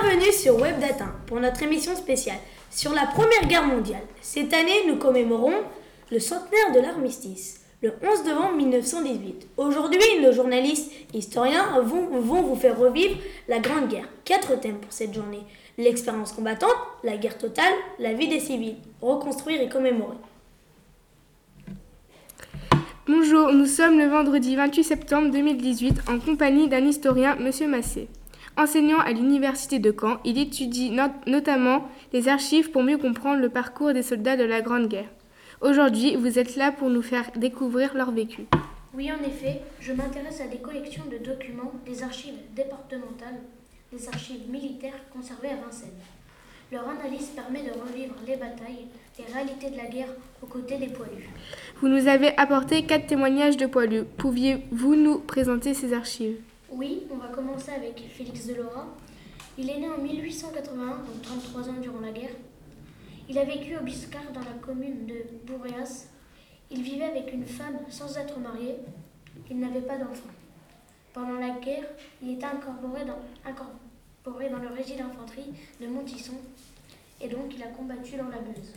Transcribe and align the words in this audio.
Bienvenue 0.00 0.32
sur 0.32 0.56
WebData 0.56 1.06
pour 1.26 1.40
notre 1.40 1.62
émission 1.62 1.96
spéciale 1.96 2.38
sur 2.70 2.92
la 2.92 3.06
Première 3.06 3.48
Guerre 3.48 3.66
mondiale. 3.66 4.02
Cette 4.20 4.52
année, 4.52 4.86
nous 4.86 4.96
commémorons 4.96 5.54
le 6.12 6.20
centenaire 6.20 6.72
de 6.74 6.80
l'armistice, 6.80 7.60
le 7.82 7.92
11 8.02 8.24
novembre 8.24 8.56
1918. 8.56 9.48
Aujourd'hui, 9.56 10.20
nos 10.22 10.32
journalistes 10.32 10.92
historiens 11.12 11.80
vont, 11.80 12.20
vont 12.20 12.42
vous 12.42 12.54
faire 12.54 12.78
revivre 12.78 13.16
la 13.48 13.58
Grande 13.58 13.88
Guerre. 13.88 14.08
Quatre 14.24 14.60
thèmes 14.60 14.78
pour 14.78 14.92
cette 14.92 15.14
journée. 15.14 15.42
L'expérience 15.78 16.32
combattante, 16.32 16.76
la 17.02 17.16
guerre 17.16 17.38
totale, 17.38 17.74
la 17.98 18.12
vie 18.12 18.28
des 18.28 18.40
civils, 18.40 18.76
reconstruire 19.00 19.60
et 19.60 19.68
commémorer. 19.68 20.16
Bonjour, 23.08 23.52
nous 23.52 23.66
sommes 23.66 23.98
le 23.98 24.06
vendredi 24.06 24.54
28 24.54 24.84
septembre 24.84 25.30
2018 25.32 26.02
en 26.08 26.20
compagnie 26.20 26.68
d'un 26.68 26.84
historien, 26.84 27.36
M. 27.40 27.70
Massé. 27.70 28.08
Enseignant 28.58 28.98
à 28.98 29.12
l'université 29.12 29.78
de 29.78 29.94
Caen, 29.96 30.16
il 30.24 30.36
étudie 30.36 30.90
notamment 31.28 31.86
les 32.12 32.26
archives 32.26 32.72
pour 32.72 32.82
mieux 32.82 32.98
comprendre 32.98 33.40
le 33.40 33.50
parcours 33.50 33.92
des 33.92 34.02
soldats 34.02 34.36
de 34.36 34.42
la 34.42 34.62
Grande 34.62 34.88
Guerre. 34.88 35.08
Aujourd'hui, 35.60 36.16
vous 36.16 36.40
êtes 36.40 36.56
là 36.56 36.72
pour 36.72 36.90
nous 36.90 37.02
faire 37.02 37.30
découvrir 37.36 37.94
leur 37.94 38.10
vécu. 38.10 38.46
Oui, 38.94 39.12
en 39.12 39.24
effet, 39.24 39.60
je 39.78 39.92
m'intéresse 39.92 40.40
à 40.40 40.48
des 40.48 40.56
collections 40.56 41.04
de 41.08 41.24
documents 41.24 41.72
des 41.86 42.02
archives 42.02 42.34
départementales, 42.56 43.38
des 43.92 44.08
archives 44.08 44.50
militaires 44.50 45.04
conservées 45.12 45.50
à 45.50 45.64
Vincennes. 45.64 45.90
Leur 46.72 46.88
analyse 46.88 47.28
permet 47.28 47.62
de 47.62 47.70
revivre 47.70 48.16
les 48.26 48.34
batailles, 48.34 48.88
les 49.20 49.32
réalités 49.32 49.70
de 49.70 49.76
la 49.76 49.86
guerre 49.86 50.12
aux 50.42 50.46
côtés 50.46 50.78
des 50.78 50.88
poilus. 50.88 51.28
Vous 51.80 51.86
nous 51.86 52.08
avez 52.08 52.36
apporté 52.36 52.82
quatre 52.82 53.06
témoignages 53.06 53.56
de 53.56 53.66
poilus. 53.66 54.02
Pouviez-vous 54.16 54.96
nous 54.96 55.20
présenter 55.20 55.74
ces 55.74 55.92
archives? 55.92 56.38
Oui, 56.70 57.06
on 57.10 57.16
va 57.16 57.28
commencer 57.28 57.70
avec 57.70 58.00
Félix 58.10 58.46
Delora. 58.46 58.86
Il 59.56 59.70
est 59.70 59.78
né 59.78 59.88
en 59.88 59.98
1881, 59.98 60.86
donc 60.86 61.22
33 61.22 61.68
ans 61.70 61.80
durant 61.80 62.00
la 62.00 62.12
guerre. 62.12 62.30
Il 63.28 63.38
a 63.38 63.44
vécu 63.44 63.76
au 63.76 63.82
Biscard 63.82 64.32
dans 64.32 64.40
la 64.40 64.58
commune 64.60 65.06
de 65.06 65.24
Bourréas. 65.44 66.06
Il 66.70 66.82
vivait 66.82 67.04
avec 67.04 67.32
une 67.32 67.46
femme 67.46 67.78
sans 67.88 68.16
être 68.16 68.38
marié. 68.38 68.76
Il 69.50 69.58
n'avait 69.58 69.80
pas 69.80 69.96
d'enfant. 69.96 70.28
Pendant 71.12 71.38
la 71.40 71.58
guerre, 71.58 71.86
il 72.22 72.34
était 72.34 72.44
incorporé 72.44 73.04
dans, 73.04 73.18
dans 74.24 74.58
le 74.58 74.68
régiment 74.74 75.08
d'infanterie 75.08 75.52
de 75.80 75.86
Montisson 75.86 76.34
et 77.20 77.28
donc 77.28 77.54
il 77.54 77.62
a 77.62 77.68
combattu 77.68 78.16
dans 78.16 78.28
la 78.28 78.40
Meuse. 78.40 78.74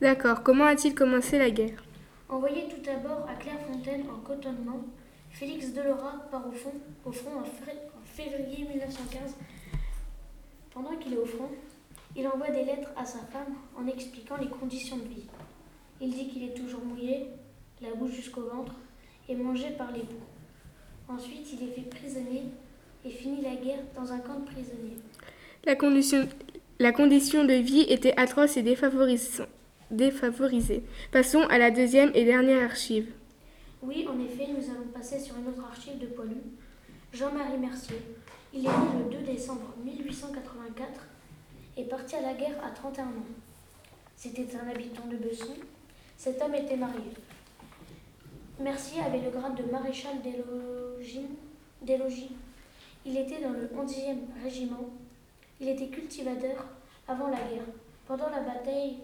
D'accord. 0.00 0.42
Comment 0.42 0.64
a-t-il 0.64 0.94
commencé 0.94 1.38
la 1.38 1.50
guerre? 1.50 1.82
Envoyé 2.28 2.68
tout 2.68 2.82
d'abord 2.82 3.26
à 3.28 3.34
Clairefontaine 3.34 4.04
en 4.10 4.18
cotonnement, 4.20 4.80
Félix 5.32 5.72
Delora 5.72 6.26
part 6.30 6.44
au, 6.46 7.08
au 7.08 7.12
front 7.12 7.40
en, 7.40 7.44
février 8.04 8.66
1915. 8.68 9.34
Pendant 10.72 10.96
qu'il 10.96 11.14
est 11.14 11.18
au 11.18 11.26
front, 11.26 11.50
il 12.14 12.26
envoie 12.28 12.50
des 12.50 12.64
lettres 12.64 12.90
à 12.96 13.04
sa 13.04 13.18
femme 13.18 13.54
en 13.76 13.86
expliquant 13.86 14.36
les 14.36 14.48
conditions 14.48 14.98
de 14.98 15.04
vie. 15.04 15.26
Il 16.00 16.10
dit 16.10 16.28
qu'il 16.28 16.44
est 16.44 16.54
toujours 16.54 16.84
mouillé, 16.84 17.28
la 17.80 17.94
bouche 17.94 18.12
jusqu'au 18.12 18.42
ventre, 18.42 18.74
et 19.28 19.34
mangé 19.34 19.70
par 19.70 19.92
les 19.92 20.02
bouts. 20.02 20.26
Ensuite, 21.08 21.52
il 21.52 21.68
est 21.68 21.72
fait 21.72 21.88
prisonnier 21.88 22.44
et 23.04 23.10
finit 23.10 23.42
la 23.42 23.56
guerre 23.56 23.82
dans 23.94 24.12
un 24.12 24.18
camp 24.18 24.40
de 24.40 24.44
prisonniers. 24.44 24.96
La 25.64 25.76
condition, 25.76 26.28
la 26.78 26.92
condition 26.92 27.44
de 27.44 27.54
vie 27.54 27.86
était 27.88 28.14
atroce 28.16 28.56
et 28.56 28.62
défavorisée. 28.62 29.44
Passons 31.10 31.42
à 31.42 31.58
la 31.58 31.70
deuxième 31.70 32.10
et 32.14 32.24
dernière 32.24 32.62
archive. 32.62 33.06
Oui, 33.82 34.06
en 34.08 34.18
effet, 34.20 34.46
nous 34.48 34.70
allons 34.70 34.88
passer 34.94 35.18
sur 35.18 35.36
une 35.36 35.48
autre 35.48 35.64
archive 35.64 35.98
de 35.98 36.06
Poilu. 36.06 36.36
Jean-Marie 37.12 37.58
Mercier. 37.58 38.00
Il 38.54 38.66
est 38.66 38.68
né 38.68 39.04
le 39.04 39.10
2 39.10 39.22
décembre 39.32 39.74
1884 39.84 40.88
et 41.76 41.84
parti 41.84 42.16
à 42.16 42.20
la 42.22 42.34
guerre 42.34 42.64
à 42.64 42.70
31 42.70 43.04
ans. 43.04 43.10
C'était 44.16 44.48
un 44.56 44.68
habitant 44.68 45.06
de 45.06 45.16
Besson. 45.16 45.54
Cet 46.16 46.40
homme 46.40 46.54
était 46.54 46.76
marié. 46.76 47.10
Mercier 48.60 49.02
avait 49.02 49.20
le 49.20 49.30
grade 49.30 49.56
de 49.56 49.70
maréchal 49.70 50.16
des 50.22 50.36
logis 51.96 52.30
il 53.04 53.16
était 53.16 53.40
dans 53.40 53.50
le 53.50 53.66
11e 53.66 54.18
régiment. 54.42 54.90
Il 55.60 55.68
était 55.68 55.88
cultivateur 55.88 56.64
avant 57.08 57.28
la 57.28 57.38
guerre. 57.38 57.64
Pendant 58.06 58.30
la 58.30 58.40
bataille, 58.40 58.98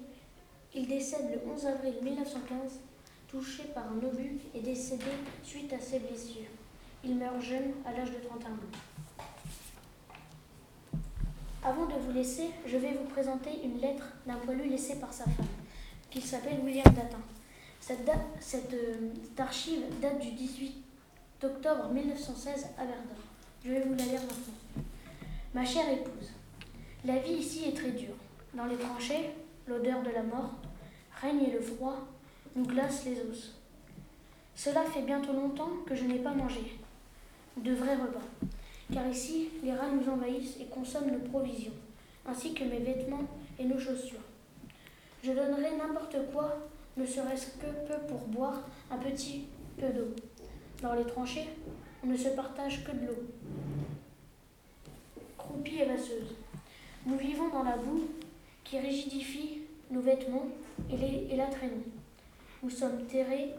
il 0.75 0.87
décède 0.87 1.31
le 1.33 1.50
11 1.53 1.67
avril 1.67 1.94
1915, 2.03 2.81
touché 3.28 3.65
par 3.75 3.84
un 3.84 4.06
obus 4.06 4.39
et 4.55 4.61
décédé 4.61 5.05
suite 5.43 5.72
à 5.72 5.81
ses 5.81 5.99
blessures. 6.00 6.50
Il 7.05 7.16
meurt 7.16 7.41
jeune 7.41 7.75
à 7.84 7.93
l'âge 7.93 8.11
de 8.11 8.27
31 8.27 8.50
ans. 8.50 8.56
Avant 11.62 11.87
de 11.87 11.94
vous 12.00 12.12
laisser, 12.12 12.50
je 12.67 12.77
vais 12.78 12.93
vous 12.93 13.09
présenter 13.11 13.50
une 13.62 13.78
lettre 13.81 14.05
d'un 14.27 14.37
poilu 14.37 14.69
laissé 14.69 14.97
par 14.97 15.12
sa 15.12 15.25
femme, 15.25 15.47
qui 16.11 16.21
s'appelle 16.21 16.61
William 16.65 16.84
Datin. 16.84 17.21
Cette, 17.81 18.11
cette 18.41 18.72
euh, 18.72 19.12
archive 19.37 19.83
date 20.00 20.19
du 20.21 20.31
18 20.33 20.84
octobre 21.44 21.91
1916 21.93 22.69
à 22.78 22.84
Verdun. 22.84 23.21
Je 23.65 23.71
vais 23.71 23.81
vous 23.81 23.94
la 23.94 24.05
lire 24.05 24.21
maintenant. 24.21 24.83
Ma 25.55 25.65
chère 25.65 25.88
épouse, 25.91 26.33
la 27.05 27.19
vie 27.19 27.34
ici 27.34 27.65
est 27.69 27.77
très 27.77 27.91
dure. 27.91 28.15
Dans 28.55 28.67
les 28.67 28.77
tranchées, 28.77 29.31
l'odeur 29.67 30.03
de 30.03 30.11
la 30.11 30.22
mort 30.22 30.55
règne 31.21 31.53
le 31.53 31.61
froid 31.61 31.97
nous 32.59 32.67
glace 32.67 33.05
les 33.05 33.21
os. 33.31 33.55
Cela 34.55 34.83
fait 34.85 35.03
bientôt 35.03 35.33
longtemps 35.33 35.71
que 35.87 35.95
je 35.95 36.05
n'ai 36.05 36.19
pas 36.19 36.35
mangé 36.35 36.79
de 37.57 37.73
vrais 37.73 37.95
repas, 37.95 38.27
car 38.93 39.07
ici 39.09 39.49
les 39.63 39.73
rats 39.73 39.91
nous 39.91 40.11
envahissent 40.11 40.57
et 40.61 40.67
consomment 40.67 41.13
nos 41.13 41.29
provisions, 41.29 41.73
ainsi 42.27 42.55
que 42.55 42.65
mes 42.65 42.79
vêtements 42.79 43.25
et 43.59 43.65
nos 43.65 43.79
chaussures. 43.79 44.19
Je 45.23 45.33
donnerai 45.33 45.77
n'importe 45.77 46.17
quoi, 46.33 46.59
ne 46.97 47.07
serait-ce 47.07 47.59
que 47.59 47.67
peu 47.87 48.07
pour 48.09 48.27
boire 48.27 48.63
un 48.91 48.99
petit 48.99 49.47
peu 49.77 49.89
d'eau. 49.89 50.15
Dans 50.83 50.95
les 50.95 51.07
tranchées, 51.07 51.49
on 52.03 52.09
ne 52.09 52.17
se 52.17 52.29
partage 52.29 52.85
que 52.85 52.93
de 52.93 53.07
l'eau. 53.07 53.23
Croupie 55.37 55.79
et 55.79 55.85
vasseuse. 55.85 56.35
Nous 57.07 57.17
vivons 57.17 57.49
dans 57.51 57.63
la 57.63 57.77
boue 57.77 58.09
qui 58.65 58.79
rigidifie 58.79 59.63
nos 59.91 60.01
vêtements 60.01 60.47
et, 60.91 60.97
les, 60.97 61.29
et 61.31 61.37
la 61.37 61.47
traînons. 61.47 61.83
Nous 62.61 62.71
sommes 62.71 63.07
terrés 63.07 63.55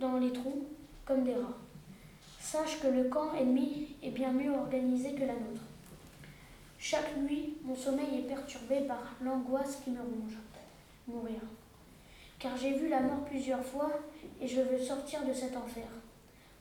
dans 0.00 0.16
les 0.18 0.32
trous 0.32 0.66
comme 1.04 1.24
des 1.24 1.34
rats. 1.34 1.58
Sache 2.40 2.80
que 2.80 2.86
le 2.86 3.04
camp 3.04 3.34
ennemi 3.34 3.88
est 4.02 4.10
bien 4.10 4.32
mieux 4.32 4.52
organisé 4.52 5.12
que 5.12 5.20
la 5.20 5.34
nôtre. 5.34 5.62
Chaque 6.78 7.14
nuit, 7.18 7.58
mon 7.62 7.76
sommeil 7.76 8.20
est 8.20 8.28
perturbé 8.28 8.80
par 8.82 9.16
l'angoisse 9.20 9.80
qui 9.84 9.90
me 9.90 10.00
ronge. 10.00 10.38
Mourir. 11.06 11.40
Car 12.38 12.56
j'ai 12.56 12.72
vu 12.72 12.88
la 12.88 13.00
mort 13.00 13.24
plusieurs 13.26 13.64
fois 13.64 13.90
et 14.40 14.48
je 14.48 14.62
veux 14.62 14.78
sortir 14.78 15.26
de 15.26 15.32
cet 15.34 15.54
enfer. 15.54 15.88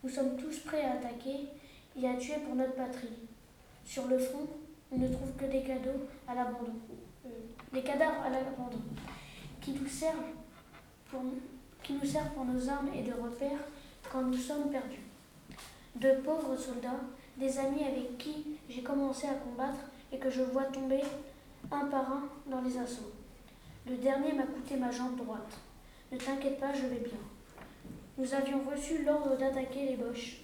Nous 0.04 0.10
sommes 0.10 0.36
tous 0.36 0.60
prêts 0.60 0.84
à 0.84 0.94
attaquer 0.94 1.48
et 1.96 2.08
à 2.08 2.16
tuer 2.16 2.38
pour 2.46 2.56
notre 2.56 2.76
patrie. 2.76 3.08
Sur 3.86 4.08
le 4.08 4.18
front, 4.18 4.48
on 4.92 4.98
ne 4.98 5.08
trouve 5.08 5.32
que 5.38 5.46
des 5.46 5.62
cadeaux 5.62 6.06
à 6.28 6.36
l'abandon, 6.36 6.76
euh, 7.26 7.30
des 7.72 7.82
cadavres 7.82 8.24
à 8.26 8.30
l'abandon, 8.30 8.82
qui 9.62 9.72
nous 9.72 9.88
servent 9.88 10.34
pour 11.10 11.22
qui 11.88 11.94
nous 11.94 12.06
servent 12.06 12.34
pour 12.34 12.44
nos 12.44 12.70
armes 12.70 12.90
et 12.94 13.02
de 13.02 13.14
repères 13.14 13.64
quand 14.12 14.22
nous 14.22 14.38
sommes 14.38 14.70
perdus. 14.70 15.06
De 15.96 16.22
pauvres 16.22 16.58
soldats, 16.58 17.00
des 17.38 17.58
amis 17.58 17.84
avec 17.84 18.18
qui 18.18 18.58
j'ai 18.68 18.84
commencé 18.84 19.26
à 19.26 19.36
combattre 19.36 19.80
et 20.12 20.18
que 20.20 20.30
je 20.30 20.42
vois 20.42 20.66
tomber 20.66 21.02
un 21.72 21.86
par 21.86 22.12
un 22.12 22.24
dans 22.48 22.60
les 22.60 22.78
assauts. 22.78 23.14
Le 23.90 23.96
dernier 23.96 24.34
m'a 24.34 24.44
coûté 24.44 24.76
ma 24.76 24.92
jambe 24.92 25.16
droite. 25.16 25.58
Ne 26.12 26.18
t'inquiète 26.18 26.60
pas, 26.60 26.74
je 26.74 26.88
vais 26.88 27.00
bien. 27.00 27.20
Nous 28.18 28.34
avions 28.34 28.62
reçu 28.70 29.06
l'ordre 29.06 29.38
d'attaquer 29.38 29.86
les 29.86 29.96
Boches. 29.96 30.42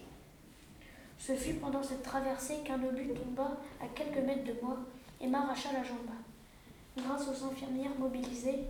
Ce 1.20 1.34
fut 1.34 1.56
pendant 1.56 1.84
cette 1.84 2.04
traversée 2.04 2.60
qu'un 2.64 2.82
obus 2.82 3.10
tomba 3.14 3.58
à 3.82 3.88
quelques 3.94 4.26
mètres 4.26 4.46
de 4.46 4.56
moi 4.62 4.78
et 5.20 5.28
m'arracha 5.28 5.74
la 5.74 5.84
jambe. 5.84 5.98
Grâce 6.98 7.28
aux 7.28 7.46
infirmières 7.48 7.96
mobilisées, 8.00 8.64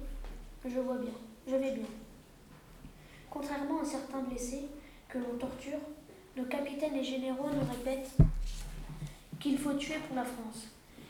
je 0.65 0.79
vois 0.79 0.97
bien, 0.97 1.13
je 1.47 1.55
vais 1.55 1.71
bien. 1.71 1.85
Contrairement 3.33 3.81
à 3.81 3.85
certains 3.85 4.21
blessés 4.21 4.67
que 5.09 5.17
l'on 5.17 5.35
torture, 5.39 5.79
nos 6.37 6.43
capitaines 6.43 6.95
et 6.95 7.03
généraux 7.03 7.49
nous 7.49 7.67
répètent 7.67 8.11
qu'il 9.39 9.57
faut 9.57 9.73
tuer 9.73 9.95
pour 10.07 10.15
la 10.15 10.23
France 10.23 10.67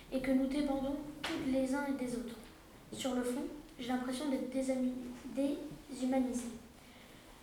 et 0.09 0.21
que 0.21 0.31
nous 0.31 0.47
dépendons 0.47 0.95
tous 1.21 1.51
les 1.51 1.75
uns 1.75 1.85
et 1.87 2.01
des 2.01 2.15
autres. 2.15 2.37
Sur 2.93 3.13
le 3.15 3.23
fond, 3.23 3.43
j'ai 3.77 3.89
l'impression 3.89 4.29
d'être 4.29 4.49
déshumanisé. 4.49 6.45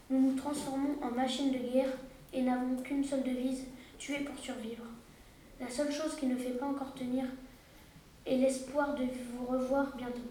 Nous 0.08 0.18
nous 0.18 0.34
transformons 0.34 0.96
en 1.02 1.10
machines 1.10 1.52
de 1.52 1.58
guerre 1.58 1.92
et 2.32 2.40
n'avons 2.40 2.76
qu'une 2.82 3.04
seule 3.04 3.22
devise, 3.22 3.66
tuer 3.98 4.20
pour 4.20 4.38
survivre. 4.42 4.84
La 5.60 5.68
seule 5.68 5.92
chose 5.92 6.16
qui 6.16 6.24
ne 6.24 6.36
fait 6.36 6.56
pas 6.56 6.66
encore 6.66 6.94
tenir 6.94 7.26
est 8.24 8.38
l'espoir 8.38 8.94
de 8.94 9.04
vous 9.04 9.44
revoir 9.44 9.94
bientôt. 9.98 10.30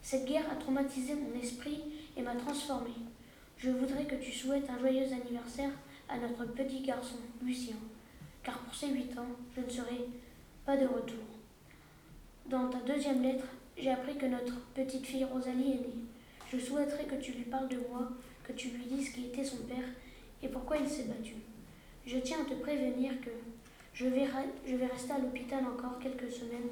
Cette 0.00 0.26
guerre 0.26 0.48
a 0.48 0.54
traumatisé 0.54 1.16
mon 1.16 1.36
esprit 1.40 1.80
et 2.16 2.22
m'a 2.22 2.36
transformé. 2.36 2.92
Je 3.64 3.70
voudrais 3.70 4.04
que 4.04 4.16
tu 4.16 4.30
souhaites 4.30 4.68
un 4.68 4.78
joyeux 4.78 5.06
anniversaire 5.10 5.70
à 6.06 6.18
notre 6.18 6.44
petit 6.52 6.82
garçon, 6.82 7.16
Lucien, 7.42 7.76
car 8.42 8.58
pour 8.58 8.74
ses 8.74 8.88
huit 8.88 9.18
ans, 9.18 9.24
je 9.56 9.62
ne 9.62 9.70
serai 9.70 10.04
pas 10.66 10.76
de 10.76 10.84
retour. 10.84 11.24
Dans 12.44 12.68
ta 12.68 12.80
deuxième 12.80 13.22
lettre, 13.22 13.46
j'ai 13.78 13.90
appris 13.90 14.18
que 14.18 14.26
notre 14.26 14.60
petite 14.74 15.06
fille 15.06 15.24
Rosalie 15.24 15.70
est 15.70 15.80
née. 15.80 16.04
Je 16.52 16.58
souhaiterais 16.58 17.06
que 17.06 17.14
tu 17.14 17.32
lui 17.32 17.44
parles 17.44 17.70
de 17.70 17.78
moi, 17.88 18.10
que 18.46 18.52
tu 18.52 18.68
lui 18.68 18.84
dises 18.84 19.08
qui 19.08 19.28
était 19.28 19.42
son 19.42 19.64
père 19.64 19.88
et 20.42 20.48
pourquoi 20.48 20.76
il 20.76 20.86
s'est 20.86 21.04
battu. 21.04 21.36
Je 22.04 22.18
tiens 22.18 22.42
à 22.42 22.50
te 22.50 22.60
prévenir 22.60 23.18
que 23.22 23.30
je 23.94 24.04
vais, 24.08 24.28
je 24.66 24.76
vais 24.76 24.86
rester 24.88 25.12
à 25.12 25.20
l'hôpital 25.20 25.64
encore 25.64 25.98
quelques 26.00 26.30
semaines 26.30 26.68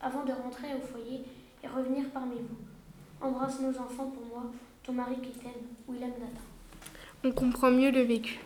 avant 0.00 0.24
de 0.24 0.30
rentrer 0.30 0.68
au 0.72 0.86
foyer 0.86 1.24
et 1.64 1.66
revenir 1.66 2.08
parmi 2.10 2.36
vous. 2.36 3.26
Embrasse 3.26 3.58
nos 3.58 3.76
enfants 3.76 4.12
pour 4.12 4.24
moi, 4.26 4.52
ton 4.90 4.96
mari 4.96 5.14
qui 5.22 5.30
t'aime, 5.38 5.52
Willem 5.88 6.10
Nathan. 6.10 7.22
On 7.22 7.30
comprend 7.30 7.70
mieux 7.70 7.92
le 7.92 8.00
vécu. 8.00 8.40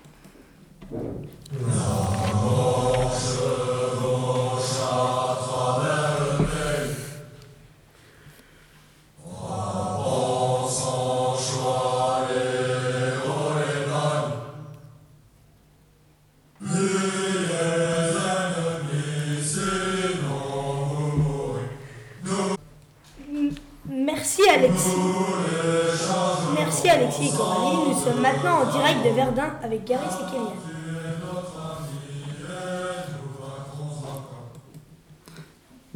Avec 29.65 29.87
Gary 29.87 30.05
et 30.05 30.31
Kélian. 30.31 30.53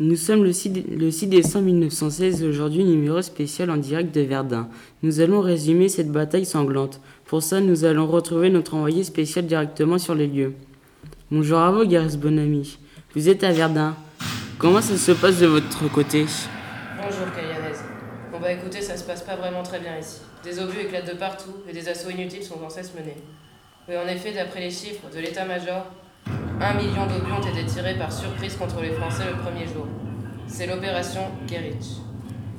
Nous 0.00 0.16
sommes 0.16 0.44
le 0.44 0.52
6, 0.52 0.84
le 0.96 1.10
6 1.10 1.26
décembre 1.26 1.64
1916, 1.66 2.44
aujourd'hui 2.44 2.84
numéro 2.84 3.20
spécial 3.20 3.68
en 3.70 3.76
direct 3.76 4.14
de 4.14 4.20
Verdun. 4.20 4.68
Nous 5.02 5.20
allons 5.20 5.40
résumer 5.40 5.88
cette 5.88 6.10
bataille 6.10 6.46
sanglante. 6.46 7.00
Pour 7.26 7.42
ça, 7.42 7.60
nous 7.60 7.84
allons 7.84 8.06
retrouver 8.06 8.48
notre 8.48 8.74
envoyé 8.74 9.02
spécial 9.02 9.44
directement 9.44 9.98
sur 9.98 10.14
les 10.14 10.28
lieux. 10.28 10.54
Bonjour 11.30 11.58
à 11.58 11.72
vous, 11.72 11.84
Gareth 11.84 12.18
Bonami. 12.18 12.78
Vous 13.14 13.28
êtes 13.28 13.42
à 13.42 13.50
Verdun. 13.50 13.96
Comment 14.56 14.80
ça 14.80 14.96
se 14.96 15.12
passe 15.12 15.40
de 15.40 15.46
votre 15.46 15.90
côté? 15.92 16.26
Bonjour, 16.96 17.26
Kayanez. 17.34 17.76
Bon 18.32 18.38
bah 18.40 18.52
écoutez, 18.52 18.80
ça 18.80 18.96
se 18.96 19.04
passe 19.04 19.22
pas 19.22 19.34
vraiment 19.36 19.64
très 19.64 19.80
bien 19.80 19.98
ici. 19.98 20.20
Des 20.44 20.60
obus 20.60 20.78
éclatent 20.78 21.12
de 21.12 21.18
partout 21.18 21.54
et 21.68 21.72
des 21.72 21.88
assauts 21.88 22.10
inutiles 22.10 22.44
sont 22.44 22.60
sans 22.60 22.70
cesse 22.70 22.94
menés. 22.94 23.16
Oui, 23.88 23.94
en 23.96 24.06
effet, 24.06 24.32
d'après 24.32 24.60
les 24.60 24.70
chiffres 24.70 25.08
de 25.10 25.18
l'état-major, 25.18 25.86
un 26.60 26.74
million 26.74 27.06
d'obus 27.06 27.32
ont 27.32 27.40
été 27.40 27.64
tirés 27.64 27.94
par 27.94 28.12
surprise 28.12 28.54
contre 28.54 28.82
les 28.82 28.90
Français 28.90 29.24
le 29.24 29.40
premier 29.40 29.64
jour. 29.64 29.86
C'est 30.46 30.66
l'opération 30.66 31.22
Gerich. 31.48 31.96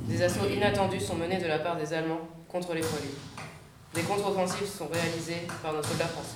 Des 0.08 0.24
assauts 0.24 0.48
inattendus 0.52 1.02
sont 1.02 1.14
menés 1.14 1.38
de 1.38 1.46
la 1.46 1.60
part 1.60 1.78
des 1.78 1.94
Allemands 1.94 2.28
contre 2.48 2.74
les 2.74 2.81
poilus. 2.81 3.14
Des 3.94 4.02
contre-offensives 4.02 4.66
sont 4.66 4.88
réalisées 4.92 5.46
par 5.62 5.72
nos 5.74 5.84
soldats 5.84 6.06
français. 6.06 6.36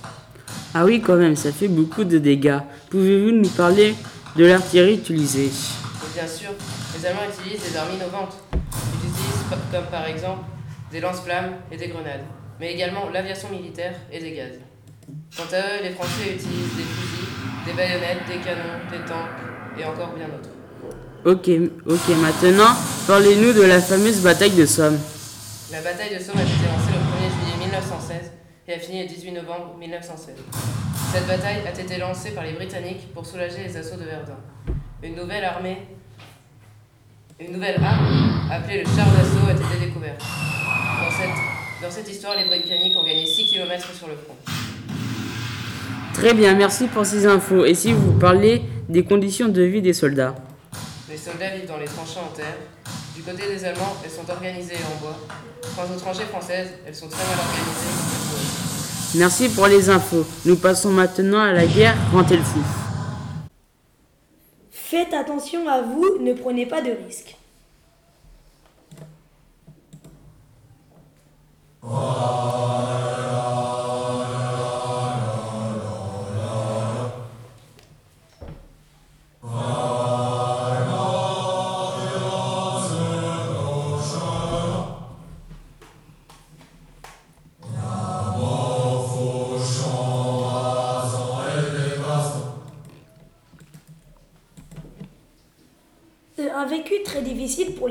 Ah 0.74 0.84
oui, 0.84 1.00
quand 1.00 1.16
même, 1.16 1.34
ça 1.34 1.50
fait 1.50 1.66
beaucoup 1.66 2.04
de 2.04 2.18
dégâts. 2.18 2.60
Pouvez-vous 2.90 3.32
nous 3.32 3.48
parler 3.48 3.96
de 4.36 4.44
l'artillerie 4.44 4.94
utilisée? 4.94 5.46
Et 5.46 6.14
bien 6.14 6.28
sûr, 6.28 6.50
les 6.96 7.04
Allemands 7.04 7.22
utilisent 7.36 7.68
des 7.68 7.76
armes 7.76 7.94
innovantes. 7.96 8.36
Ils 8.52 9.10
utilisent 9.10 9.44
comme 9.72 9.86
par 9.86 10.06
exemple 10.06 10.44
des 10.92 11.00
lance-flammes 11.00 11.54
et 11.72 11.76
des 11.76 11.88
grenades, 11.88 12.22
mais 12.60 12.72
également 12.72 13.10
l'aviation 13.10 13.48
militaire 13.48 13.94
et 14.12 14.20
des 14.20 14.36
gaz. 14.36 14.52
Quant 15.36 15.50
à 15.52 15.58
eux, 15.58 15.82
les 15.82 15.90
Français 15.90 16.34
utilisent 16.34 16.76
des 16.76 16.82
fusils, 16.82 17.28
des 17.66 17.72
baïonnettes, 17.72 18.26
des 18.28 18.38
canons, 18.38 18.78
des 18.90 19.04
tanks 19.06 19.78
et 19.78 19.84
encore 19.84 20.14
bien 20.14 20.26
d'autres. 20.28 20.50
Ok, 21.24 21.48
ok, 21.86 22.16
maintenant, 22.20 22.76
parlez-nous 23.06 23.52
de 23.52 23.62
la 23.62 23.80
fameuse 23.80 24.20
bataille 24.20 24.50
de 24.50 24.66
Somme. 24.66 24.98
La 25.72 25.80
bataille 25.80 26.14
de 26.16 26.22
Somme 26.22 26.36
a 26.38 26.42
été 26.42 26.52
lancée 26.52 26.92
le 26.92 27.00
1er 27.00 27.30
juillet 27.32 27.66
1916 27.66 28.30
et 28.68 28.74
a 28.74 28.78
fini 28.78 29.02
le 29.02 29.08
18 29.08 29.32
novembre 29.32 29.76
1916. 29.78 30.34
Cette 31.12 31.26
bataille 31.26 31.62
a 31.66 31.70
été 31.70 31.98
lancée 31.98 32.30
par 32.32 32.44
les 32.44 32.52
Britanniques 32.52 33.12
pour 33.12 33.24
soulager 33.24 33.64
les 33.66 33.76
assauts 33.76 33.96
de 33.96 34.04
Verdun. 34.04 34.38
Une 35.02 35.16
nouvelle 35.16 35.44
armée, 35.44 35.78
une 37.40 37.52
nouvelle 37.52 37.82
arme, 37.82 38.48
appelée 38.50 38.84
le 38.84 38.84
char 38.84 39.06
d'assaut, 39.06 39.48
a 39.48 39.52
été 39.52 39.86
découverte. 39.86 40.20
Dans 40.20 41.10
cette, 41.10 41.82
dans 41.82 41.90
cette 41.90 42.08
histoire, 42.10 42.36
les 42.36 42.44
Britanniques 42.44 42.96
ont 42.96 43.04
gagné 43.04 43.26
6 43.26 43.46
km 43.46 43.92
sur 43.94 44.08
le 44.08 44.14
front. 44.14 44.36
Très 46.14 46.32
bien, 46.32 46.54
merci 46.54 46.86
pour 46.86 47.04
ces 47.04 47.26
infos. 47.26 47.64
Et 47.64 47.74
si 47.74 47.92
vous 47.92 48.12
parlez 48.12 48.62
des 48.88 49.04
conditions 49.04 49.48
de 49.48 49.62
vie 49.62 49.82
des 49.82 49.92
soldats 49.92 50.34
Les 51.10 51.16
soldats 51.16 51.50
vivent 51.54 51.66
dans 51.68 51.76
les 51.76 51.86
tranchées 51.86 52.20
en 52.20 52.34
terre. 52.34 52.56
Du 53.16 53.22
côté 53.22 53.42
des 53.48 53.64
Allemands, 53.64 53.96
elles 54.04 54.10
sont 54.10 54.30
organisées 54.30 54.76
en 54.76 55.00
bois. 55.00 55.18
Quant 55.76 55.92
aux 55.92 55.98
tranchées 55.98 56.24
françaises, 56.24 56.68
elles 56.86 56.94
sont 56.94 57.08
très 57.08 57.24
mal 57.24 57.36
organisées. 57.38 59.18
Merci 59.18 59.48
pour 59.48 59.66
les 59.66 59.90
infos. 59.90 60.24
Nous 60.44 60.56
passons 60.56 60.90
maintenant 60.90 61.40
à 61.40 61.52
la 61.52 61.66
guerre 61.66 61.96
quand 62.12 62.30
elle 62.30 62.42
fout. 62.42 62.62
Faites 64.70 65.14
attention 65.14 65.68
à 65.68 65.82
vous, 65.82 66.18
ne 66.20 66.32
prenez 66.32 66.66
pas 66.66 66.80
de 66.80 66.90
risques. 67.06 67.36
Un 71.82 73.23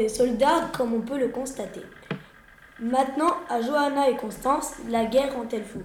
soldats, 0.10 0.70
comme 0.76 0.94
on 0.94 1.02
peut 1.02 1.18
le 1.18 1.30
constater. 1.30 1.82
Maintenant, 2.80 3.38
à 3.50 3.62
Johanna 3.62 4.10
et 4.10 4.16
Constance, 4.16 4.74
la 4.90 5.06
guerre 5.06 5.34
quand 5.34 5.52
elle 5.54 5.64
fout. 5.64 5.84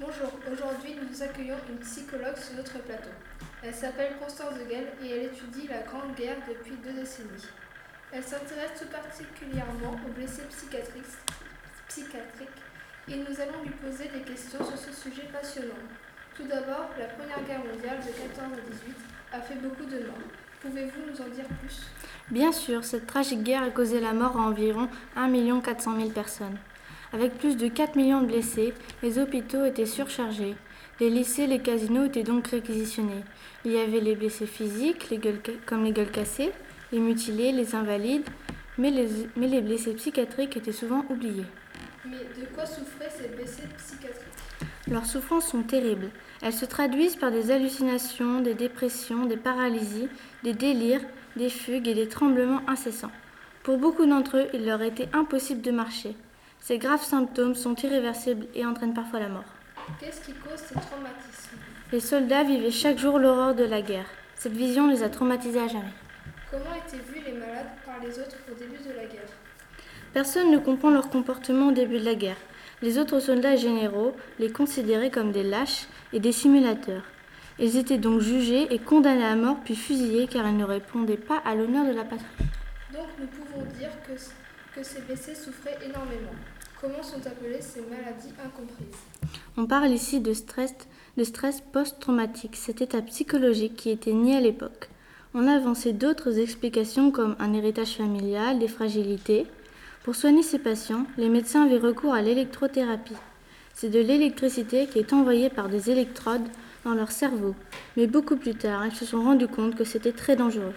Bonjour, 0.00 0.30
aujourd'hui 0.52 0.94
nous 0.94 1.22
accueillons 1.22 1.56
une 1.68 1.78
psychologue 1.78 2.36
sur 2.36 2.54
notre 2.54 2.78
plateau. 2.82 3.10
Elle 3.62 3.74
s'appelle 3.74 4.12
Constance 4.20 4.54
de 4.54 4.70
Gell 4.70 4.86
et 5.02 5.10
elle 5.10 5.24
étudie 5.26 5.66
la 5.68 5.82
Grande 5.82 6.14
Guerre 6.14 6.36
depuis 6.48 6.76
deux 6.84 6.92
décennies. 6.92 7.48
Elle 8.12 8.22
s'intéresse 8.22 8.78
tout 8.78 8.86
particulièrement 8.86 9.96
aux 10.06 10.12
blessés 10.12 10.44
psychiatriques 10.50 11.04
et 13.08 13.16
nous 13.16 13.40
allons 13.40 13.62
lui 13.64 13.74
poser 13.82 14.08
des 14.08 14.20
questions 14.20 14.64
sur 14.64 14.78
ce 14.78 14.92
sujet 14.92 15.24
passionnant. 15.32 15.82
Tout 16.36 16.46
d'abord, 16.46 16.90
la 16.98 17.06
Première 17.06 17.42
Guerre 17.42 17.64
mondiale 17.64 17.98
de 17.98 18.12
14 18.12 18.52
à 18.52 18.70
18 18.70 18.94
a 19.32 19.40
fait 19.40 19.56
beaucoup 19.56 19.84
de 19.84 20.06
morts. 20.06 20.30
Pouvez-vous 20.60 21.02
nous 21.08 21.20
en 21.20 21.28
dire 21.28 21.44
plus? 21.60 21.86
Bien 22.32 22.50
sûr, 22.50 22.82
cette 22.82 23.06
tragique 23.06 23.44
guerre 23.44 23.62
a 23.62 23.70
causé 23.70 24.00
la 24.00 24.12
mort 24.12 24.36
à 24.36 24.40
environ 24.40 24.88
1 25.14 25.60
400 25.60 25.96
000 25.96 26.08
personnes. 26.10 26.58
Avec 27.12 27.38
plus 27.38 27.56
de 27.56 27.68
4 27.68 27.94
millions 27.94 28.22
de 28.22 28.26
blessés, 28.26 28.74
les 29.02 29.20
hôpitaux 29.20 29.64
étaient 29.64 29.86
surchargés. 29.86 30.56
Les 30.98 31.10
lycées, 31.10 31.46
les 31.46 31.60
casinos 31.60 32.06
étaient 32.06 32.24
donc 32.24 32.48
réquisitionnés. 32.48 33.22
Il 33.64 33.70
y 33.70 33.78
avait 33.78 34.00
les 34.00 34.16
blessés 34.16 34.46
physiques, 34.46 35.10
les 35.10 35.18
gueules, 35.18 35.40
comme 35.64 35.84
les 35.84 35.92
gueules 35.92 36.10
cassées, 36.10 36.50
les 36.90 36.98
mutilés, 36.98 37.52
les 37.52 37.76
invalides, 37.76 38.28
mais 38.78 38.90
les, 38.90 39.08
mais 39.36 39.46
les 39.46 39.60
blessés 39.60 39.94
psychiatriques 39.94 40.56
étaient 40.56 40.72
souvent 40.72 41.04
oubliés. 41.08 41.46
Mais 42.04 42.18
de 42.18 42.46
quoi 42.52 42.66
souffraient 42.66 43.10
ces 43.16 43.28
blessés 43.28 43.68
psychiatriques? 43.76 44.26
Leurs 44.90 45.06
souffrances 45.06 45.48
sont 45.48 45.62
terribles. 45.62 46.10
Elles 46.40 46.54
se 46.54 46.64
traduisent 46.64 47.16
par 47.16 47.30
des 47.30 47.50
hallucinations, 47.50 48.40
des 48.40 48.54
dépressions, 48.54 49.26
des 49.26 49.36
paralysies, 49.36 50.08
des 50.42 50.52
délires, 50.52 51.02
des 51.36 51.50
fugues 51.50 51.88
et 51.88 51.94
des 51.94 52.08
tremblements 52.08 52.62
incessants. 52.68 53.10
Pour 53.62 53.78
beaucoup 53.78 54.06
d'entre 54.06 54.38
eux, 54.38 54.46
il 54.54 54.64
leur 54.64 54.82
était 54.82 55.08
impossible 55.12 55.60
de 55.60 55.70
marcher. 55.70 56.16
Ces 56.60 56.78
graves 56.78 57.02
symptômes 57.02 57.54
sont 57.54 57.74
irréversibles 57.76 58.46
et 58.54 58.64
entraînent 58.64 58.94
parfois 58.94 59.20
la 59.20 59.28
mort. 59.28 59.44
Qu'est-ce 60.00 60.20
qui 60.20 60.32
cause 60.32 60.56
ces 60.56 60.74
traumatismes? 60.74 61.56
Les 61.92 62.00
soldats 62.00 62.44
vivaient 62.44 62.70
chaque 62.70 62.98
jour 62.98 63.18
l'horreur 63.18 63.54
de 63.54 63.64
la 63.64 63.80
guerre. 63.80 64.06
Cette 64.34 64.52
vision 64.52 64.88
les 64.88 65.02
a 65.02 65.08
traumatisés 65.08 65.60
à 65.60 65.68
jamais. 65.68 65.92
Comment 66.50 66.74
étaient 66.74 67.02
vus 67.02 67.22
les 67.24 67.32
malades 67.32 67.70
par 67.84 67.96
les 68.02 68.18
autres 68.18 68.36
au 68.50 68.54
début 68.54 68.82
de 68.82 68.94
la 68.94 69.04
guerre? 69.06 69.28
Personne 70.12 70.50
ne 70.50 70.58
comprend 70.58 70.90
leur 70.90 71.10
comportement 71.10 71.68
au 71.68 71.72
début 71.72 71.98
de 71.98 72.04
la 72.04 72.14
guerre. 72.14 72.36
Les 72.80 72.98
autres 72.98 73.20
soldats 73.20 73.56
généraux 73.56 74.14
les 74.38 74.50
considéraient 74.50 75.10
comme 75.10 75.32
des 75.32 75.42
lâches 75.42 75.86
et 76.12 76.20
des 76.20 76.32
simulateurs. 76.32 77.02
Ils 77.60 77.76
étaient 77.76 77.98
donc 77.98 78.20
jugés 78.20 78.72
et 78.72 78.78
condamnés 78.78 79.24
à 79.24 79.34
mort 79.34 79.56
puis 79.64 79.74
fusillés 79.74 80.28
car 80.28 80.48
ils 80.48 80.56
ne 80.56 80.64
répondaient 80.64 81.16
pas 81.16 81.38
à 81.44 81.56
l'honneur 81.56 81.86
de 81.86 81.92
la 81.92 82.04
patrie. 82.04 82.24
Donc 82.92 83.06
nous 83.20 83.26
pouvons 83.26 83.64
dire 83.78 83.90
que, 84.06 84.12
que 84.78 84.86
ces 84.86 85.00
blessés 85.00 85.34
souffraient 85.34 85.78
énormément. 85.84 86.34
Comment 86.80 87.02
sont 87.02 87.26
appelées 87.26 87.60
ces 87.60 87.80
maladies 87.80 88.32
incomprises? 88.44 89.00
On 89.56 89.66
parle 89.66 89.90
ici 89.90 90.20
de 90.20 90.32
stress, 90.32 90.72
de 91.16 91.24
stress 91.24 91.60
post-traumatique, 91.72 92.54
cet 92.54 92.80
état 92.80 93.02
psychologique 93.02 93.74
qui 93.74 93.90
était 93.90 94.12
nié 94.12 94.36
à 94.36 94.40
l'époque. 94.40 94.88
On 95.34 95.48
a 95.48 95.56
avancé 95.56 95.92
d'autres 95.92 96.38
explications 96.38 97.10
comme 97.10 97.34
un 97.40 97.52
héritage 97.54 97.96
familial, 97.96 98.60
des 98.60 98.68
fragilités. 98.68 99.46
Pour 100.04 100.14
soigner 100.14 100.44
ces 100.44 100.60
patients, 100.60 101.06
les 101.16 101.28
médecins 101.28 101.64
avaient 101.66 101.76
recours 101.76 102.14
à 102.14 102.22
l'électrothérapie. 102.22 103.16
C'est 103.74 103.90
de 103.90 103.98
l'électricité 103.98 104.86
qui 104.86 105.00
est 105.00 105.12
envoyée 105.12 105.50
par 105.50 105.68
des 105.68 105.90
électrodes 105.90 106.48
dans 106.84 106.94
leur 106.94 107.10
cerveau. 107.10 107.54
Mais 107.96 108.06
beaucoup 108.06 108.36
plus 108.36 108.54
tard, 108.54 108.86
ils 108.86 108.94
se 108.94 109.04
sont 109.06 109.22
rendus 109.22 109.48
compte 109.48 109.74
que 109.76 109.84
c'était 109.84 110.12
très 110.12 110.36
dangereux. 110.36 110.74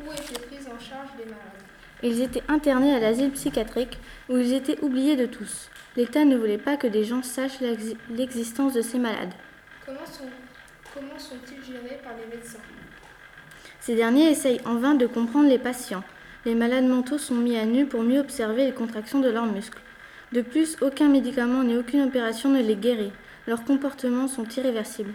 Où 0.00 0.10
étaient 0.12 0.40
prises 0.46 0.66
en 0.68 0.78
charge 0.78 1.10
les 1.18 1.24
malades? 1.24 1.38
Ils 2.02 2.20
étaient 2.20 2.42
internés 2.48 2.94
à 2.94 2.98
l'asile 2.98 3.30
psychiatrique 3.30 3.98
où 4.28 4.36
ils 4.36 4.52
étaient 4.54 4.80
oubliés 4.82 5.16
de 5.16 5.26
tous. 5.26 5.68
L'État 5.96 6.24
ne 6.24 6.36
voulait 6.36 6.58
pas 6.58 6.76
que 6.76 6.86
des 6.86 7.04
gens 7.04 7.22
sachent 7.22 7.60
l'exi- 7.60 7.96
l'existence 8.10 8.72
de 8.72 8.82
ces 8.82 8.98
malades. 8.98 9.32
Comment 9.86 10.06
sont, 10.06 10.24
comment 10.94 11.18
sont-ils 11.18 11.62
gérés 11.62 12.00
par 12.02 12.14
les 12.16 12.34
médecins? 12.34 12.58
Ces 13.78 13.94
derniers 13.94 14.30
essayent 14.30 14.60
en 14.64 14.76
vain 14.76 14.94
de 14.94 15.06
comprendre 15.06 15.48
les 15.48 15.58
patients. 15.58 16.02
Les 16.44 16.54
malades 16.54 16.86
mentaux 16.86 17.18
sont 17.18 17.34
mis 17.36 17.56
à 17.56 17.66
nu 17.66 17.86
pour 17.86 18.02
mieux 18.02 18.20
observer 18.20 18.64
les 18.66 18.72
contractions 18.72 19.20
de 19.20 19.28
leurs 19.28 19.46
muscles. 19.46 19.80
De 20.32 20.40
plus, 20.40 20.76
aucun 20.80 21.08
médicament 21.08 21.62
ni 21.62 21.76
aucune 21.76 22.02
opération 22.02 22.48
ne 22.48 22.62
les 22.62 22.74
guérit. 22.74 23.12
Leurs 23.46 23.64
comportements 23.64 24.28
sont 24.28 24.46
irréversibles. 24.56 25.12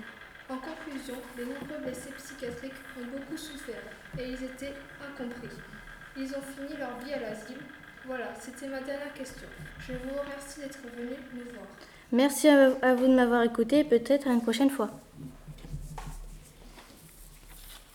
En 0.50 0.56
conclusion, 0.58 1.16
les 1.38 1.44
nombreux 1.46 1.80
blessés 1.84 2.12
psychiatriques 2.18 2.74
ont 3.00 3.06
beaucoup 3.06 3.38
souffert 3.38 3.82
et 4.18 4.24
ils 4.30 4.44
étaient 4.44 4.74
incompris. 5.06 5.50
Ils 6.16 6.30
ont 6.30 6.42
fini 6.56 6.77
leur 6.80 6.98
vie 7.04 7.13
à 7.13 7.20
l'asile. 7.20 7.58
Voilà, 8.06 8.34
c'était 8.39 8.68
ma 8.68 8.80
dernière 8.80 9.13
question. 9.13 9.48
Je 9.80 9.92
vous 9.94 10.16
remercie 10.20 10.62
d'être 10.62 10.80
venu 10.96 11.16
nous 11.34 11.44
voir. 11.54 11.68
Merci 12.13 12.48
à 12.48 12.96
vous 12.96 13.08
de 13.08 13.13
m'avoir 13.16 13.44
écouté 13.44 13.80
et 13.80 13.84
peut-être 13.84 14.27
à 14.27 14.32
une 14.32 14.42
prochaine 14.42 14.70
fois. 14.70 14.89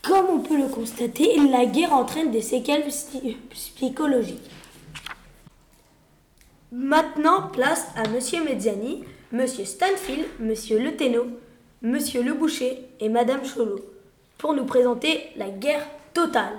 Comme 0.03 0.27
on 0.27 0.41
peut 0.41 0.59
le 0.59 0.69
constater, 0.69 1.39
la 1.49 1.65
guerre 1.65 1.95
entraîne 1.95 2.31
des 2.31 2.43
séquelles 2.43 2.85
psy- 2.89 3.39
psychologiques. 3.51 4.51
Maintenant, 6.71 7.49
place 7.49 7.87
à 7.97 8.07
Monsieur 8.09 8.45
Mezzani, 8.45 9.05
Monsieur 9.31 9.65
Stanfield, 9.65 10.27
Monsieur 10.41 10.79
Le 10.79 10.97
Ténot, 10.97 11.27
Monsieur 11.85 12.23
Le 12.23 12.35
Boucher 12.35 12.79
et 13.01 13.09
Madame 13.09 13.45
Cholot 13.45 13.81
pour 14.39 14.55
nous 14.55 14.65
présenter 14.65 15.31
la 15.35 15.51
guerre 15.51 15.85
totale. 16.15 16.55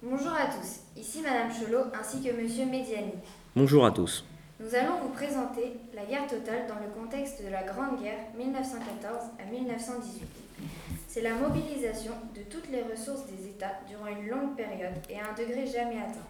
Bonjour 0.00 0.32
à 0.34 0.46
tous, 0.46 0.82
ici 0.96 1.20
Madame 1.20 1.50
Cholot 1.50 1.86
ainsi 2.00 2.22
que 2.22 2.30
Monsieur 2.40 2.66
Mediani. 2.66 3.14
Bonjour 3.56 3.84
à 3.84 3.90
tous. 3.90 4.24
Nous 4.60 4.72
allons 4.76 5.00
vous 5.02 5.08
présenter 5.08 5.72
la 5.92 6.04
guerre 6.04 6.28
totale 6.28 6.68
dans 6.68 6.76
le 6.76 6.92
contexte 6.94 7.44
de 7.44 7.50
la 7.50 7.64
Grande 7.64 8.00
Guerre 8.00 8.20
1914 8.38 9.16
à 9.40 9.50
1918. 9.50 10.91
C'est 11.12 11.20
la 11.20 11.34
mobilisation 11.34 12.14
de 12.34 12.40
toutes 12.44 12.70
les 12.70 12.80
ressources 12.80 13.26
des 13.26 13.50
États 13.50 13.78
durant 13.86 14.06
une 14.06 14.28
longue 14.28 14.56
période 14.56 14.94
et 15.10 15.20
à 15.20 15.28
un 15.28 15.34
degré 15.34 15.66
jamais 15.66 15.98
atteint. 15.98 16.26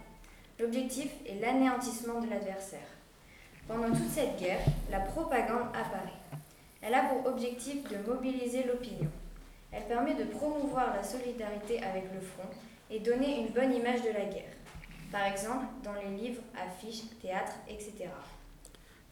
L'objectif 0.58 1.06
est 1.24 1.40
l'anéantissement 1.40 2.20
de 2.20 2.28
l'adversaire. 2.28 2.90
Pendant 3.68 3.90
toute 3.90 4.10
cette 4.10 4.40
guerre, 4.40 4.58
la 4.90 4.98
propagande 4.98 5.68
apparaît. 5.68 6.18
Elle 6.80 6.94
a 6.94 7.04
pour 7.04 7.32
objectif 7.32 7.84
de 7.84 8.10
mobiliser 8.12 8.64
l'opinion. 8.64 9.08
Elle 9.70 9.84
permet 9.84 10.16
de 10.16 10.24
promouvoir 10.24 10.96
la 10.96 11.04
solidarité 11.04 11.80
avec 11.80 12.06
le 12.12 12.20
front 12.20 12.50
et 12.90 12.98
donner 12.98 13.38
une 13.38 13.54
bonne 13.54 13.72
image 13.72 14.02
de 14.02 14.12
la 14.12 14.24
guerre. 14.24 14.50
Par 15.12 15.26
exemple, 15.26 15.64
dans 15.84 15.94
les 15.94 16.20
livres, 16.20 16.42
affiches, 16.60 17.04
théâtres, 17.22 17.54
etc. 17.68 18.08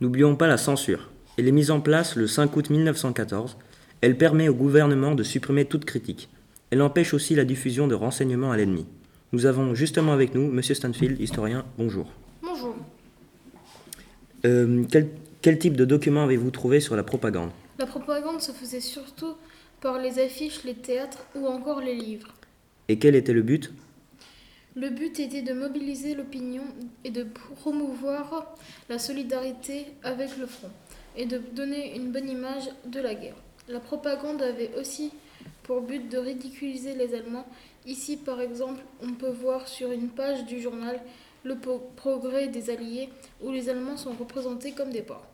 N'oublions 0.00 0.34
pas 0.34 0.48
la 0.48 0.56
censure. 0.56 1.12
Elle 1.38 1.46
est 1.46 1.52
mise 1.52 1.70
en 1.70 1.80
place 1.80 2.16
le 2.16 2.26
5 2.26 2.56
août 2.56 2.70
1914. 2.70 3.56
Elle 4.02 4.16
permet 4.16 4.48
au 4.48 4.54
gouvernement 4.54 5.14
de 5.14 5.22
supprimer 5.22 5.66
toute 5.66 5.84
critique. 5.84 6.30
Elle 6.70 6.80
empêche 6.80 7.12
aussi 7.12 7.34
la 7.34 7.44
diffusion 7.44 7.86
de 7.86 7.94
renseignements 7.94 8.50
à 8.50 8.56
l'ennemi. 8.56 8.86
Nous 9.32 9.44
avons 9.44 9.74
justement 9.74 10.12
avec 10.12 10.34
nous 10.34 10.50
Monsieur 10.50 10.74
Stanfield, 10.74 11.20
historien. 11.20 11.66
Bonjour. 11.76 12.06
Bonjour. 12.42 12.74
Euh, 14.46 14.84
quel, 14.90 15.10
quel 15.42 15.58
type 15.58 15.76
de 15.76 15.84
documents 15.84 16.24
avez-vous 16.24 16.50
trouvé 16.50 16.80
sur 16.80 16.96
la 16.96 17.02
propagande? 17.02 17.50
La 17.78 17.86
propagande 17.86 18.40
se 18.40 18.52
faisait 18.52 18.80
surtout 18.80 19.34
par 19.82 19.98
les 19.98 20.18
affiches, 20.18 20.64
les 20.64 20.74
théâtres 20.74 21.26
ou 21.34 21.46
encore 21.46 21.80
les 21.80 21.94
livres. 21.94 22.28
Et 22.88 22.98
quel 22.98 23.14
était 23.14 23.34
le 23.34 23.42
but? 23.42 23.70
Le 24.76 24.88
but 24.88 25.20
était 25.20 25.42
de 25.42 25.52
mobiliser 25.52 26.14
l'opinion 26.14 26.62
et 27.04 27.10
de 27.10 27.24
promouvoir 27.60 28.54
la 28.88 28.98
solidarité 28.98 29.86
avec 30.02 30.38
le 30.38 30.46
front 30.46 30.70
et 31.16 31.26
de 31.26 31.38
donner 31.54 31.96
une 31.96 32.12
bonne 32.12 32.30
image 32.30 32.70
de 32.86 33.00
la 33.00 33.14
guerre. 33.14 33.36
La 33.70 33.78
propagande 33.78 34.42
avait 34.42 34.72
aussi 34.78 35.12
pour 35.62 35.80
but 35.82 36.08
de 36.10 36.18
ridiculiser 36.18 36.94
les 36.94 37.14
Allemands. 37.14 37.46
Ici, 37.86 38.16
par 38.16 38.40
exemple, 38.40 38.80
on 39.00 39.12
peut 39.12 39.30
voir 39.30 39.68
sur 39.68 39.92
une 39.92 40.08
page 40.08 40.44
du 40.44 40.60
journal 40.60 41.00
le 41.44 41.56
progrès 41.96 42.48
des 42.48 42.68
Alliés 42.68 43.08
où 43.40 43.52
les 43.52 43.68
Allemands 43.68 43.96
sont 43.96 44.12
représentés 44.12 44.72
comme 44.72 44.90
des 44.90 45.02
porcs. 45.02 45.24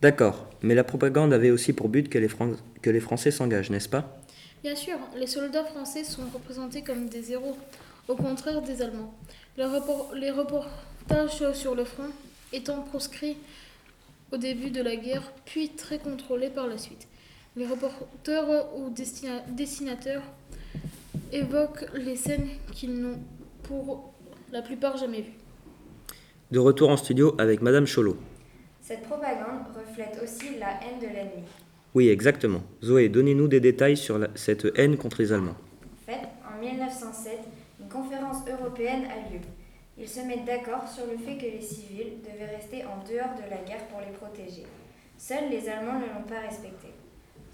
D'accord, 0.00 0.46
mais 0.62 0.76
la 0.76 0.84
propagande 0.84 1.32
avait 1.32 1.50
aussi 1.50 1.72
pour 1.72 1.88
but 1.88 2.08
que 2.08 2.18
les, 2.18 2.28
Fran- 2.28 2.52
que 2.80 2.90
les 2.90 3.00
Français 3.00 3.32
s'engagent, 3.32 3.70
n'est-ce 3.70 3.88
pas? 3.88 4.20
Bien 4.62 4.76
sûr, 4.76 4.98
les 5.16 5.26
soldats 5.26 5.64
français 5.64 6.04
sont 6.04 6.22
représentés 6.32 6.82
comme 6.82 7.08
des 7.08 7.32
héros, 7.32 7.56
au 8.06 8.14
contraire 8.14 8.62
des 8.62 8.82
Allemands. 8.82 9.12
Les 9.56 10.30
reportages 10.30 11.52
sur 11.54 11.74
le 11.74 11.84
front 11.84 12.10
étant 12.52 12.82
proscrits 12.82 13.36
au 14.32 14.36
début 14.36 14.70
de 14.70 14.80
la 14.80 14.94
guerre, 14.96 15.32
puis 15.44 15.70
très 15.70 15.98
contrôlés 15.98 16.50
par 16.50 16.66
la 16.68 16.78
suite. 16.78 17.08
Les 17.56 17.66
reporters 17.66 18.66
ou 18.76 18.90
dessinateurs 18.90 20.22
évoquent 21.32 21.86
les 21.94 22.16
scènes 22.16 22.48
qu'ils 22.72 23.00
n'ont 23.00 23.18
pour 23.62 24.12
la 24.52 24.62
plupart 24.62 24.96
jamais 24.96 25.20
vues. 25.22 25.38
De 26.50 26.58
retour 26.58 26.90
en 26.90 26.96
studio 26.96 27.34
avec 27.38 27.62
Madame 27.62 27.86
Cholot. 27.86 28.16
Cette 28.82 29.02
propagande 29.02 29.64
reflète 29.74 30.18
aussi 30.22 30.58
la 30.58 30.70
haine 30.82 30.98
de 31.00 31.06
l'ennemi. 31.06 31.44
Oui, 31.94 32.08
exactement. 32.08 32.60
Zoé, 32.82 33.08
donnez-nous 33.08 33.48
des 33.48 33.60
détails 33.60 33.96
sur 33.96 34.18
la- 34.18 34.28
cette 34.34 34.66
haine 34.76 34.96
contre 34.96 35.22
les 35.22 35.32
Allemands. 35.32 35.56
En 35.56 36.12
fait, 36.12 36.20
en 36.44 36.60
1907, 36.60 37.38
une 37.80 37.88
conférence 37.88 38.38
européenne 38.48 39.04
a 39.04 39.30
lieu. 39.32 39.40
Ils 39.96 40.08
se 40.08 40.20
mettent 40.20 40.44
d'accord 40.44 40.88
sur 40.88 41.06
le 41.06 41.16
fait 41.16 41.38
que 41.38 41.44
les 41.50 41.60
civils 41.62 42.14
devaient 42.22 42.56
rester 42.56 42.84
en 42.84 42.98
dehors 43.08 43.34
de 43.36 43.48
la 43.48 43.58
guerre 43.64 43.86
pour 43.88 44.00
les 44.00 44.12
protéger. 44.12 44.64
Seuls 45.16 45.48
les 45.50 45.68
Allemands 45.68 46.00
ne 46.00 46.06
l'ont 46.06 46.26
pas 46.28 46.40
respecté. 46.40 46.88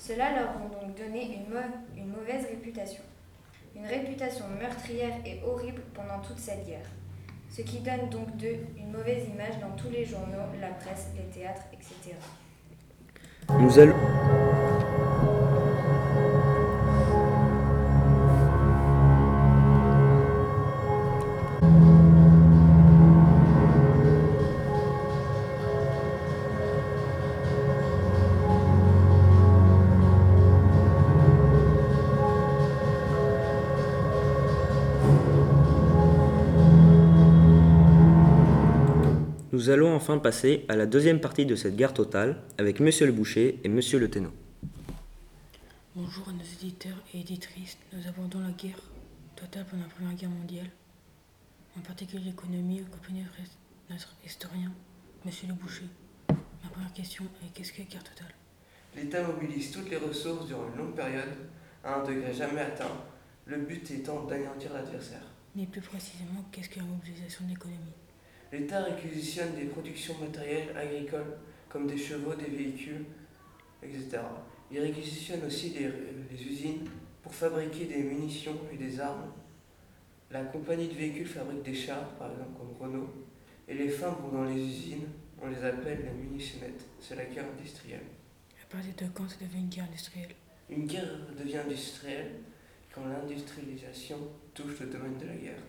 Cela 0.00 0.30
leur 0.32 0.48
ont 0.56 0.68
donc 0.70 0.96
donné 0.96 1.24
une, 1.26 2.02
une 2.02 2.08
mauvaise 2.08 2.46
réputation. 2.46 3.02
Une 3.76 3.84
réputation 3.84 4.46
meurtrière 4.58 5.12
et 5.26 5.42
horrible 5.46 5.82
pendant 5.92 6.18
toute 6.20 6.38
cette 6.38 6.66
guerre. 6.66 6.88
Ce 7.50 7.60
qui 7.60 7.80
donne 7.80 8.08
donc 8.08 8.34
d'eux 8.38 8.60
une 8.78 8.90
mauvaise 8.92 9.28
image 9.28 9.60
dans 9.60 9.76
tous 9.76 9.90
les 9.90 10.06
journaux, 10.06 10.38
la 10.58 10.68
presse, 10.68 11.08
les 11.14 11.30
théâtres, 11.30 11.66
etc. 11.72 12.16
Nous 13.58 13.78
allons... 13.78 14.69
Nous 39.60 39.68
allons 39.68 39.94
enfin 39.94 40.16
passer 40.16 40.64
à 40.70 40.74
la 40.74 40.86
deuxième 40.86 41.20
partie 41.20 41.44
de 41.44 41.54
cette 41.54 41.76
guerre 41.76 41.92
totale 41.92 42.42
avec 42.56 42.80
Monsieur 42.80 43.04
le 43.04 43.12
Boucher 43.12 43.60
et 43.62 43.68
Monsieur 43.68 43.98
le 43.98 44.08
Ténot. 44.08 44.32
Bonjour 45.94 46.30
à 46.30 46.32
nos 46.32 46.42
éditeurs 46.42 46.96
et 47.12 47.20
éditrices. 47.20 47.76
Nous 47.92 48.08
abordons 48.08 48.38
la 48.40 48.52
guerre 48.52 48.80
totale 49.36 49.66
pendant 49.70 49.82
la 49.82 49.90
Première 49.90 50.14
Guerre 50.14 50.30
mondiale, 50.30 50.70
en 51.76 51.82
particulier 51.82 52.24
l'économie, 52.24 52.80
accompagné 52.80 53.20
de 53.20 53.92
notre 53.92 54.16
historien, 54.24 54.72
Monsieur 55.26 55.48
Le 55.48 55.52
Boucher. 55.52 55.84
Ma 56.30 56.70
première 56.72 56.94
question 56.94 57.24
est 57.44 57.52
qu'est-ce 57.52 57.74
que 57.74 57.80
la 57.80 57.84
guerre 57.84 58.04
totale? 58.04 58.34
L'État 58.96 59.22
mobilise 59.24 59.72
toutes 59.72 59.90
les 59.90 59.98
ressources 59.98 60.46
durant 60.46 60.68
une 60.72 60.78
longue 60.78 60.94
période, 60.94 61.36
à 61.84 62.00
un 62.00 62.04
degré 62.04 62.32
jamais 62.32 62.62
atteint, 62.62 62.96
le 63.44 63.58
but 63.58 63.90
étant 63.90 64.24
d'anéantir 64.24 64.72
l'adversaire. 64.72 65.26
Mais 65.54 65.66
plus 65.66 65.82
précisément, 65.82 66.46
qu'est-ce 66.50 66.70
que 66.70 66.78
la 66.78 66.86
mobilisation 66.86 67.44
de 67.44 67.50
l'économie? 67.50 67.99
L'État 68.52 68.82
réquisitionne 68.82 69.54
des 69.54 69.66
productions 69.66 70.14
matérielles 70.18 70.76
agricoles, 70.76 71.36
comme 71.68 71.86
des 71.86 71.96
chevaux, 71.96 72.34
des 72.34 72.50
véhicules, 72.50 73.04
etc. 73.82 74.18
Il 74.72 74.80
réquisitionne 74.80 75.44
aussi 75.46 75.70
des, 75.70 75.88
des 76.30 76.42
usines 76.44 76.88
pour 77.22 77.34
fabriquer 77.34 77.86
des 77.86 78.02
munitions 78.02 78.56
et 78.72 78.76
des 78.76 78.98
armes, 79.00 79.32
La 80.30 80.44
compagnie 80.44 80.86
de 80.88 80.94
véhicules 80.94 81.26
fabrique 81.26 81.62
des 81.62 81.74
chars, 81.74 82.08
par 82.10 82.30
exemple 82.30 82.50
comme 82.56 82.76
Renault, 82.80 83.10
et 83.66 83.74
les 83.74 83.88
femmes 83.88 84.14
vont 84.22 84.38
dans 84.38 84.44
les 84.44 84.60
usines, 84.60 85.08
on 85.42 85.48
les 85.48 85.64
appelle 85.64 86.04
les 86.04 86.12
munitionnettes. 86.12 86.86
C'est 87.00 87.16
la 87.16 87.24
guerre 87.24 87.46
industrielle. 87.56 88.06
À 88.62 88.72
partir 88.72 88.94
de 88.94 89.06
quand 89.12 89.28
ça 89.28 89.36
devient 89.40 89.58
une 89.58 89.68
guerre 89.68 89.84
industrielle? 89.86 90.34
Une 90.68 90.86
guerre 90.86 91.08
devient 91.36 91.58
industrielle 91.58 92.30
quand 92.94 93.06
l'industrialisation 93.06 94.18
touche 94.54 94.78
le 94.80 94.86
domaine 94.86 95.18
de 95.18 95.26
la 95.26 95.34
guerre. 95.34 95.62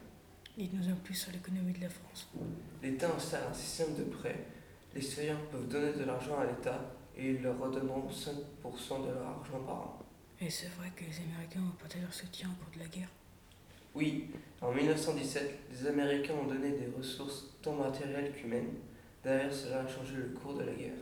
Dites-nous 0.57 0.91
en 0.91 0.95
plus 0.97 1.15
sur 1.15 1.31
l'économie 1.31 1.73
de 1.73 1.81
la 1.81 1.89
France. 1.89 2.29
L'État 2.83 3.09
installe 3.15 3.43
un 3.49 3.53
système 3.53 3.95
de 3.95 4.03
prêt. 4.03 4.45
Les 4.93 5.01
citoyens 5.01 5.37
peuvent 5.51 5.67
donner 5.67 5.93
de 5.93 6.03
l'argent 6.03 6.37
à 6.39 6.45
l'État 6.45 6.93
et 7.15 7.31
ils 7.31 7.41
leur 7.41 7.57
redonneront 7.57 8.09
5% 8.09 9.07
de 9.07 9.13
leur 9.13 9.27
argent 9.27 9.59
par 9.65 9.75
an. 9.75 9.99
Et 10.39 10.49
c'est 10.49 10.67
vrai 10.69 10.91
que 10.95 11.05
les 11.05 11.17
Américains 11.21 11.61
ont 11.61 11.77
porté 11.77 11.99
leur 11.99 12.13
soutien 12.13 12.49
au 12.49 12.63
cours 12.63 12.73
de 12.73 12.79
la 12.79 12.87
guerre 12.87 13.09
Oui, 13.95 14.31
en 14.59 14.71
1917, 14.73 15.59
les 15.71 15.87
Américains 15.87 16.33
ont 16.33 16.47
donné 16.47 16.71
des 16.71 16.87
ressources 16.97 17.45
tant 17.61 17.73
matérielles 17.75 18.33
qu'humaines. 18.33 18.73
Derrière 19.23 19.53
cela 19.53 19.81
a 19.81 19.87
changé 19.87 20.15
le 20.17 20.29
cours 20.29 20.55
de 20.55 20.63
la 20.63 20.73
guerre. 20.73 20.97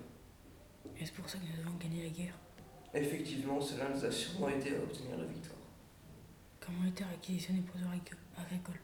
Est-ce 0.99 1.13
pour 1.13 1.27
ça 1.29 1.37
que 1.37 1.43
nous 1.45 1.67
avons 1.67 1.77
gagné 1.77 2.03
la 2.03 2.09
guerre? 2.09 2.37
Effectivement, 2.93 3.59
cela 3.61 3.89
nous 3.89 4.03
a 4.05 4.11
sûrement 4.11 4.49
aidé 4.49 4.75
à 4.75 4.83
obtenir 4.83 5.17
la 5.17 5.25
victoire. 5.25 5.55
Comment 6.59 6.83
les 6.83 6.91
terres 6.91 7.09
réquisitionnées 7.09 7.61
pour 7.61 7.79
leur 7.79 7.91
agricole 7.91 8.75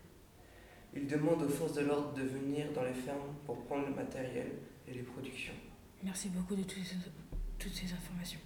Ils 0.96 1.08
demandent 1.08 1.44
aux 1.44 1.50
forces 1.50 1.74
de 1.74 1.82
l'ordre 1.82 2.14
de 2.14 2.24
venir 2.24 2.68
dans 2.74 2.84
les 2.84 2.94
fermes 2.94 3.34
pour 3.46 3.62
prendre 3.66 3.86
le 3.88 3.94
matériel 3.94 4.48
et 4.88 4.94
les 4.94 5.02
productions. 5.02 5.54
Merci 6.04 6.30
beaucoup 6.30 6.56
de 6.56 6.64
toutes 6.64 6.84
ces, 6.84 6.96
toutes 7.60 7.74
ces 7.74 7.94
informations. 7.94 8.40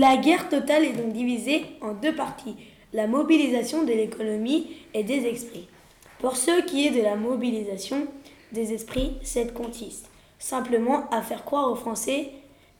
La 0.00 0.16
guerre 0.16 0.48
totale 0.48 0.84
est 0.84 0.92
donc 0.92 1.12
divisée 1.12 1.64
en 1.80 1.94
deux 1.94 2.14
parties, 2.14 2.56
la 2.94 3.08
mobilisation 3.08 3.82
de 3.82 3.92
l'économie 3.92 4.68
et 4.94 5.02
des 5.02 5.26
esprits. 5.26 5.68
Pour 6.20 6.36
ce 6.36 6.62
qui 6.64 6.86
est 6.86 6.92
de 6.92 7.02
la 7.02 7.16
mobilisation 7.16 8.06
des 8.52 8.72
esprits, 8.72 9.16
cette 9.22 9.52
consiste 9.52 10.08
simplement 10.38 11.10
à 11.10 11.20
faire 11.20 11.44
croire 11.44 11.70
aux 11.70 11.74
Français 11.74 12.30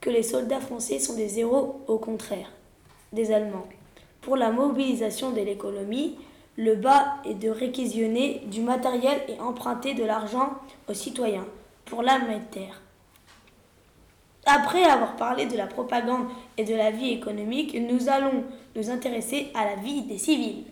que 0.00 0.10
les 0.10 0.22
soldats 0.22 0.60
français 0.60 1.00
sont 1.00 1.16
des 1.16 1.40
héros, 1.40 1.80
au 1.88 1.98
contraire, 1.98 2.52
des 3.12 3.32
Allemands. 3.32 3.66
Pour 4.20 4.36
la 4.36 4.52
mobilisation 4.52 5.32
de 5.32 5.40
l'économie, 5.40 6.16
le 6.56 6.76
bas 6.76 7.16
est 7.24 7.34
de 7.34 7.50
réquisitionner 7.50 8.42
du 8.46 8.60
matériel 8.60 9.20
et 9.28 9.40
emprunter 9.40 9.94
de 9.94 10.04
l'argent 10.04 10.50
aux 10.88 10.94
citoyens 10.94 11.46
pour 11.86 12.02
la 12.02 12.20
terre. 12.52 12.83
Après 14.46 14.84
avoir 14.84 15.16
parlé 15.16 15.46
de 15.46 15.56
la 15.56 15.66
propagande 15.66 16.26
et 16.58 16.64
de 16.64 16.74
la 16.74 16.90
vie 16.90 17.10
économique, 17.10 17.74
nous 17.74 18.08
allons 18.08 18.44
nous 18.76 18.90
intéresser 18.90 19.48
à 19.54 19.64
la 19.64 19.76
vie 19.76 20.02
des 20.02 20.18
civils. 20.18 20.64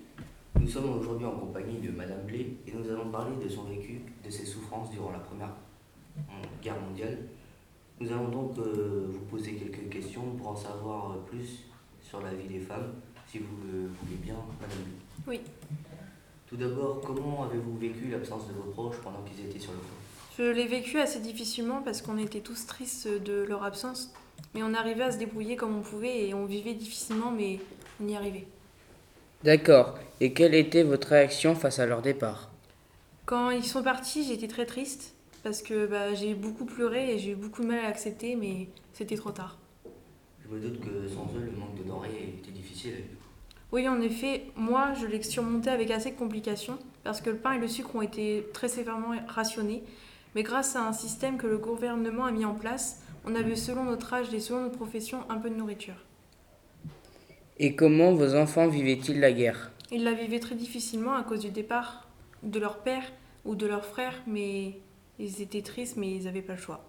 Nous 0.61 0.69
sommes 0.69 0.99
aujourd'hui 0.99 1.27
en 1.27 1.33
compagnie 1.33 1.79
de 1.79 1.91
Madame 1.91 2.23
Blé 2.27 2.59
et 2.67 2.73
nous 2.73 2.89
allons 2.91 3.11
parler 3.11 3.35
de 3.43 3.49
son 3.49 3.63
vécu, 3.65 4.03
de 4.23 4.31
ses 4.31 4.45
souffrances 4.45 4.91
durant 4.91 5.11
la 5.11 5.19
Première 5.19 5.55
Guerre 6.63 6.81
mondiale. 6.81 7.19
Nous 7.99 8.13
allons 8.13 8.29
donc 8.29 8.59
euh, 8.59 9.07
vous 9.11 9.21
poser 9.21 9.55
quelques 9.55 9.89
questions 9.89 10.23
pour 10.37 10.49
en 10.49 10.57
savoir 10.57 11.17
plus 11.27 11.65
sur 12.03 12.21
la 12.21 12.35
vie 12.35 12.49
des 12.49 12.61
femmes, 12.61 12.93
si 13.27 13.39
vous 13.39 13.57
le 13.65 13.89
voulez 13.89 14.17
bien, 14.23 14.37
Madame 14.61 14.79
Blé. 14.85 14.93
Oui. 15.27 15.41
Tout 16.47 16.57
d'abord, 16.57 17.01
comment 17.01 17.45
avez-vous 17.45 17.79
vécu 17.79 18.09
l'absence 18.11 18.49
de 18.49 18.53
vos 18.53 18.71
proches 18.71 18.99
pendant 19.03 19.23
qu'ils 19.23 19.47
étaient 19.47 19.59
sur 19.59 19.73
le 19.73 19.79
front? 19.79 20.12
Je 20.39 20.45
l'ai 20.45 20.67
vécu 20.67 20.99
assez 20.99 21.21
difficilement 21.21 21.83
parce 21.83 22.03
qu'on 22.03 22.19
était 22.19 22.41
tous 22.41 22.67
tristes 22.67 23.09
de 23.09 23.43
leur 23.43 23.65
absence, 23.65 24.13
mais 24.55 24.63
on 24.63 24.75
arrivait 24.75 25.05
à 25.05 25.13
se 25.13 25.19
débrouiller 25.19 25.57
comme 25.57 25.77
on 25.77 25.83
pouvait 25.83 26.27
et 26.27 26.35
on 26.35 26.47
vivait 26.47 26.75
difficilement, 26.75 27.31
mais 27.31 27.59
on 28.03 28.09
y 28.09 28.17
arrivait. 28.17 28.47
D'accord. 29.45 29.99
Et 30.21 30.33
quelle 30.33 30.55
était 30.55 30.85
votre 30.85 31.09
réaction 31.09 31.55
face 31.55 31.79
à 31.79 31.87
leur 31.87 32.01
départ? 32.01 32.51
Quand 33.27 33.51
ils 33.51 33.65
sont 33.65 33.83
partis, 33.83 34.25
j'étais 34.25 34.49
très 34.49 34.67
triste 34.67 35.15
parce 35.43 35.63
que 35.63 35.87
bah, 35.87 36.15
j'ai 36.15 36.35
beaucoup 36.35 36.65
pleuré 36.65 37.15
et 37.15 37.19
j'ai 37.19 37.33
eu 37.33 37.35
beaucoup 37.35 37.63
de 37.63 37.67
mal 37.67 37.85
à 37.85 37.89
accepter, 37.89 38.37
mais 38.37 38.69
c'était 38.93 39.17
trop 39.17 39.33
tard. 39.33 39.59
Je 40.45 40.55
me 40.55 40.61
doute 40.61 40.81
que 40.81 41.09
sans 41.09 41.27
eux, 41.37 41.45
le 41.45 41.53
manque 41.53 41.77
de 41.77 41.83
denrées 41.83 42.37
était 42.39 42.53
difficile. 42.53 43.05
Oui, 43.73 43.89
en 43.89 44.01
effet, 44.01 44.45
moi, 44.55 44.93
je 45.01 45.07
l'ai 45.07 45.23
surmonté 45.23 45.71
avec 45.71 45.91
assez 45.91 46.11
de 46.11 46.17
complications 46.17 46.79
parce 47.05 47.21
que 47.21 47.31
le 47.31 47.37
pain 47.37 47.55
et 47.55 47.59
le 47.59 47.69
sucre 47.69 47.97
ont 47.97 48.03
été 48.03 48.47
très 48.53 48.69
sévèrement 48.69 49.17
rationnés 49.27 49.83
mais 50.35 50.43
grâce 50.43 50.77
à 50.77 50.87
un 50.87 50.93
système 50.93 51.37
que 51.37 51.47
le 51.47 51.59
gouvernement 51.59 52.25
a 52.25 52.33
mis 52.33 52.45
en 52.45 52.55
place, 52.55 53.03
on 53.25 53.35
avait 53.35 53.57
selon 53.57 53.85
notre 53.85 54.13
âge 54.15 54.33
et 54.33 54.41
selon 54.41 54.63
notre 54.63 54.77
profession 54.77 55.21
un 55.31 55.39
peu 55.39 55.51
de 55.51 55.55
nourriture. 55.55 55.95
Et 57.59 57.75
comment 57.75 58.13
vos 58.13 58.35
enfants 58.35 58.67
vivaient-ils 58.67 59.21
la 59.21 59.33
guerre? 59.33 59.71
Ils 59.91 60.05
la 60.05 60.15
vivaient 60.15 60.41
très 60.41 60.55
difficilement 60.55 61.15
à 61.15 61.23
cause 61.23 61.41
du 61.41 61.51
départ 61.51 62.09
de 62.43 62.59
leur 62.59 62.79
père 62.79 63.05
ou 63.45 63.55
de 63.55 63.67
leur 63.67 63.85
frère, 63.85 64.23
mais 64.27 64.81
ils 65.19 65.43
étaient 65.43 65.63
tristes, 65.63 65.97
mais 65.97 66.11
ils 66.11 66.25
n'avaient 66.25 66.43
pas 66.43 66.55
le 66.55 66.61
choix. 66.61 66.85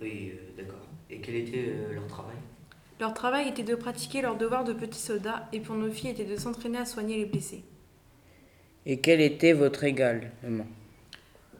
Oui, 0.00 0.32
euh, 0.32 0.62
d'accord. 0.62 0.80
Et 1.10 1.20
quel 1.20 1.36
était 1.36 1.68
euh, 1.68 1.94
leur 1.94 2.06
travail? 2.06 2.36
Leur 2.98 3.14
travail 3.14 3.48
était 3.48 3.62
de 3.62 3.74
pratiquer 3.74 4.22
leur 4.22 4.36
devoir 4.36 4.64
de 4.64 4.72
petits 4.72 4.98
soldats, 4.98 5.46
et 5.52 5.60
pour 5.60 5.76
nos 5.76 5.90
filles 5.90 6.10
était 6.10 6.24
de 6.24 6.36
s'entraîner 6.36 6.78
à 6.78 6.86
soigner 6.86 7.18
les 7.18 7.26
blessés. 7.26 7.62
Et 8.86 9.00
quel 9.00 9.20
était 9.20 9.52
votre 9.52 9.84
également 9.84 10.66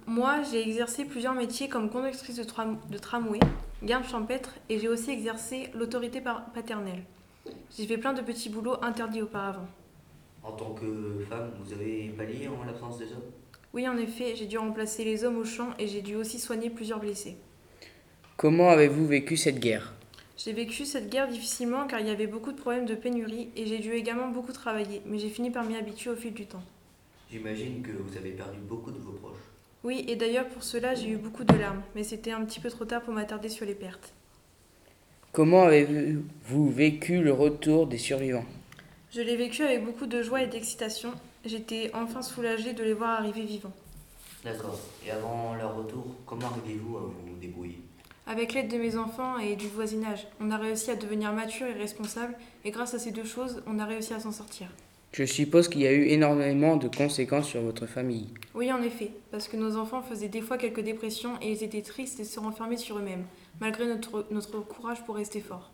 moi, 0.07 0.43
j'ai 0.43 0.63
exercé 0.63 1.05
plusieurs 1.05 1.35
métiers 1.35 1.69
comme 1.69 1.91
conductrice 1.91 2.37
de, 2.37 2.45
de 2.45 2.99
tramway, 2.99 3.41
garde 3.83 4.07
champêtre 4.07 4.55
et 4.69 4.79
j'ai 4.79 4.89
aussi 4.89 5.11
exercé 5.11 5.69
l'autorité 5.75 6.23
paternelle. 6.55 7.03
J'ai 7.77 7.87
fait 7.87 7.99
plein 7.99 8.13
de 8.13 8.23
petits 8.23 8.49
boulots 8.49 8.83
interdits 8.83 9.23
auparavant. 9.23 9.67
En 10.43 10.53
tant 10.53 10.75
que 10.75 11.25
femme, 11.29 11.51
vous 11.61 11.73
avez 11.73 12.15
pallié 12.17 12.49
en 12.49 12.65
l'absence 12.65 12.99
des 12.99 13.07
hommes? 13.07 13.31
Oui, 13.73 13.89
en 13.89 13.97
effet, 13.97 14.35
j'ai 14.37 14.47
dû 14.47 14.59
remplacer 14.59 15.05
les 15.05 15.25
hommes 15.25 15.39
au 15.39 15.45
champ 15.45 15.71
et 15.79 15.89
j'ai 15.89 16.03
dû 16.03 16.15
aussi 16.15 16.39
soigner 16.39 16.71
plusieurs 16.71 17.01
blessés. 17.01 17.37
Comment 18.37 18.71
avez-vous 18.71 19.07
vécu 19.07 19.37
cette 19.37 19.59
guerre? 19.59 19.93
J'ai 20.37 20.53
vécu 20.53 20.85
cette 20.85 21.11
guerre 21.11 21.29
difficilement 21.29 21.87
car 21.87 21.99
il 22.01 22.07
y 22.07 22.11
avait 22.11 22.27
beaucoup 22.27 22.53
de 22.53 22.61
problèmes 22.61 22.87
de 22.87 22.95
pénurie 22.95 23.49
et 23.57 23.67
j'ai 23.67 23.79
dû 23.79 23.93
également 23.93 24.29
beaucoup 24.29 24.53
travailler, 24.53 25.03
mais 25.05 25.19
j'ai 25.19 25.31
fini 25.31 25.51
par 25.51 25.65
m'y 25.65 25.77
habituer 25.77 26.11
au 26.11 26.17
fil 26.17 26.33
du 26.33 26.47
temps. 26.47 26.63
J'imagine 27.31 27.83
que 27.83 27.91
vous 27.91 28.17
avez 28.17 28.31
perdu 28.31 28.59
beaucoup 28.59 28.93
de 28.93 28.99
vos 28.99 29.13
proches. 29.13 29.35
Oui, 29.87 30.05
et 30.09 30.17
d'ailleurs 30.17 30.49
pour 30.49 30.65
cela 30.65 30.97
j'ai 30.97 31.11
eu 31.11 31.17
beaucoup 31.17 31.45
de 31.45 31.55
larmes, 31.55 31.81
mais 31.95 32.03
c'était 32.03 32.33
un 32.33 32.45
petit 32.45 32.59
peu 32.59 32.69
trop 32.71 32.85
tard 32.85 33.03
pour 33.03 33.15
m'attarder 33.15 33.49
sur 33.49 33.65
les 33.65 33.77
pertes. 33.77 34.13
Comment 35.31 35.63
avez-vous 35.63 36.71
vécu 36.73 37.23
le 37.23 37.33
retour 37.33 37.87
des 37.87 37.97
survivants? 37.97 38.45
Je 39.13 39.21
l'ai 39.21 39.37
vécu 39.37 39.63
avec 39.63 39.85
beaucoup 39.85 40.07
de 40.07 40.23
joie 40.23 40.43
et 40.43 40.49
d'excitation. 40.49 41.13
J'étais 41.45 41.93
enfin 41.95 42.23
soulagée 42.23 42.73
de 42.73 42.83
les 42.83 42.95
voir 42.95 43.11
arriver 43.11 43.45
vivants. 43.45 43.73
D'accord. 44.43 44.77
Et 45.07 45.13
avant 45.13 45.55
leur 45.55 45.77
retour, 45.77 46.05
comment 46.27 46.47
arrivez-vous 46.47 46.97
à 46.97 47.03
vous 47.03 47.37
débrouiller? 47.41 47.79
Avec 48.27 48.55
l'aide 48.55 48.69
de 48.69 48.79
mes 48.79 48.97
enfants 48.97 49.39
et 49.39 49.55
du 49.55 49.69
voisinage, 49.69 50.27
on 50.41 50.51
a 50.51 50.57
réussi 50.57 50.91
à 50.91 50.97
devenir 50.97 51.33
mature 51.33 51.69
et 51.69 51.75
responsable, 51.75 52.35
et 52.65 52.73
grâce 52.73 52.95
à 52.95 52.99
ces 52.99 53.13
deux 53.13 53.25
choses, 53.25 53.63
on 53.69 53.79
a 53.79 53.85
réussi 53.85 54.15
à 54.15 54.19
s'en 54.19 54.33
sortir. 54.33 54.67
Je 55.17 55.25
suppose 55.25 55.69
qu'il 55.69 55.81
y 55.81 55.87
a 55.87 55.95
eu 55.95 56.09
énormément 56.09 56.77
de 56.77 56.89
conséquences 56.89 57.49
sur 57.49 57.63
votre 57.63 57.87
famille. 57.87 58.29
Oui, 58.55 58.71
en 58.71 58.83
effet, 58.83 59.13
parce 59.31 59.49
que 59.49 59.57
nos 59.57 59.79
enfants 59.79 60.03
faisaient 60.03 60.29
des 60.29 60.43
fois 60.43 60.59
quelques 60.59 60.83
dépressions 60.83 61.41
et 61.41 61.53
ils 61.53 61.65
étaient 61.65 61.81
tristes 61.81 62.21
et 62.21 62.25
se 62.25 62.39
renfermaient 62.39 62.77
sur 62.77 62.99
eux-mêmes, 62.99 63.25
malgré 63.59 63.87
notre, 63.87 64.27
notre 64.31 64.61
courage 64.61 65.03
pour 65.07 65.17
rester 65.17 65.41
forts. 65.41 65.71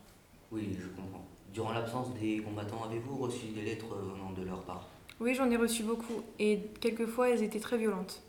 Oui, 0.52 0.68
je 0.80 0.86
comprends. 0.86 1.24
Durant 1.52 1.72
l'absence 1.72 2.14
des 2.20 2.38
combattants, 2.38 2.84
avez-vous 2.88 3.16
reçu 3.16 3.46
des 3.46 3.62
lettres 3.62 3.96
venant 3.96 4.30
de 4.30 4.46
leur 4.46 4.62
part? 4.62 4.88
Oui, 5.18 5.34
j'en 5.34 5.50
ai 5.50 5.56
reçu 5.56 5.82
beaucoup, 5.82 6.22
et 6.38 6.60
quelquefois 6.78 7.30
elles 7.30 7.42
étaient 7.42 7.58
très 7.58 7.78
violentes. 7.78 8.22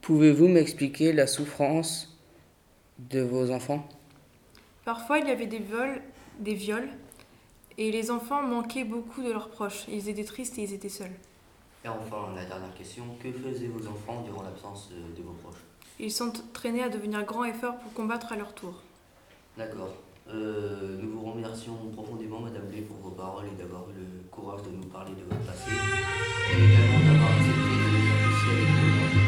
Pouvez-vous 0.00 0.48
m'expliquer 0.48 1.12
la 1.12 1.26
souffrance 1.26 2.18
de 3.10 3.20
vos 3.20 3.50
enfants? 3.50 3.86
Parfois, 4.86 5.18
il 5.18 5.28
y 5.28 5.30
avait 5.30 5.48
des 5.48 5.58
vols, 5.58 6.00
des 6.40 6.54
viols, 6.54 6.88
et 7.78 7.90
les 7.90 8.10
enfants 8.10 8.42
manquaient 8.42 8.84
beaucoup 8.84 9.22
de 9.22 9.30
leurs 9.30 9.48
proches. 9.48 9.84
Ils 9.88 10.08
étaient 10.08 10.24
tristes 10.24 10.58
et 10.58 10.62
ils 10.62 10.74
étaient 10.74 10.88
seuls. 10.88 11.14
Et 11.84 11.88
enfin, 11.88 12.34
la 12.34 12.44
dernière 12.44 12.74
question, 12.74 13.04
que 13.22 13.30
faisaient 13.30 13.68
vos 13.68 13.86
enfants 13.86 14.22
durant 14.22 14.42
l'absence 14.42 14.90
de, 14.90 15.22
vos 15.22 15.32
proches? 15.32 15.60
Ils 15.98 16.12
sont 16.12 16.32
traînés 16.52 16.82
à 16.82 16.88
devenir 16.88 17.24
grands 17.24 17.44
et 17.44 17.52
forts 17.52 17.76
pour 17.78 17.92
combattre 17.92 18.32
à 18.32 18.36
leur 18.36 18.54
tour. 18.54 18.82
D'accord. 19.56 19.94
Euh, 20.28 20.98
nous 21.00 21.10
vous 21.10 21.30
remercions 21.30 21.76
profondément, 21.94 22.40
Madame 22.40 22.66
B, 22.66 22.82
pour 22.82 22.96
vos 22.96 23.10
paroles 23.10 23.46
et 23.46 23.62
d'avoir 23.62 23.88
eu 23.90 24.00
le 24.00 24.28
courage 24.30 24.62
de 24.64 24.70
nous 24.70 24.88
parler 24.88 25.12
de 25.12 25.22
votre 25.22 25.46
passé 25.46 25.70
et 25.70 26.58
également 26.58 26.98
d'avoir 27.06 27.30
accepté 27.30 27.54
de 27.54 27.86
nous 27.94 28.10
associer 28.10 28.52
avec 28.56 28.70
nous. 28.74 29.26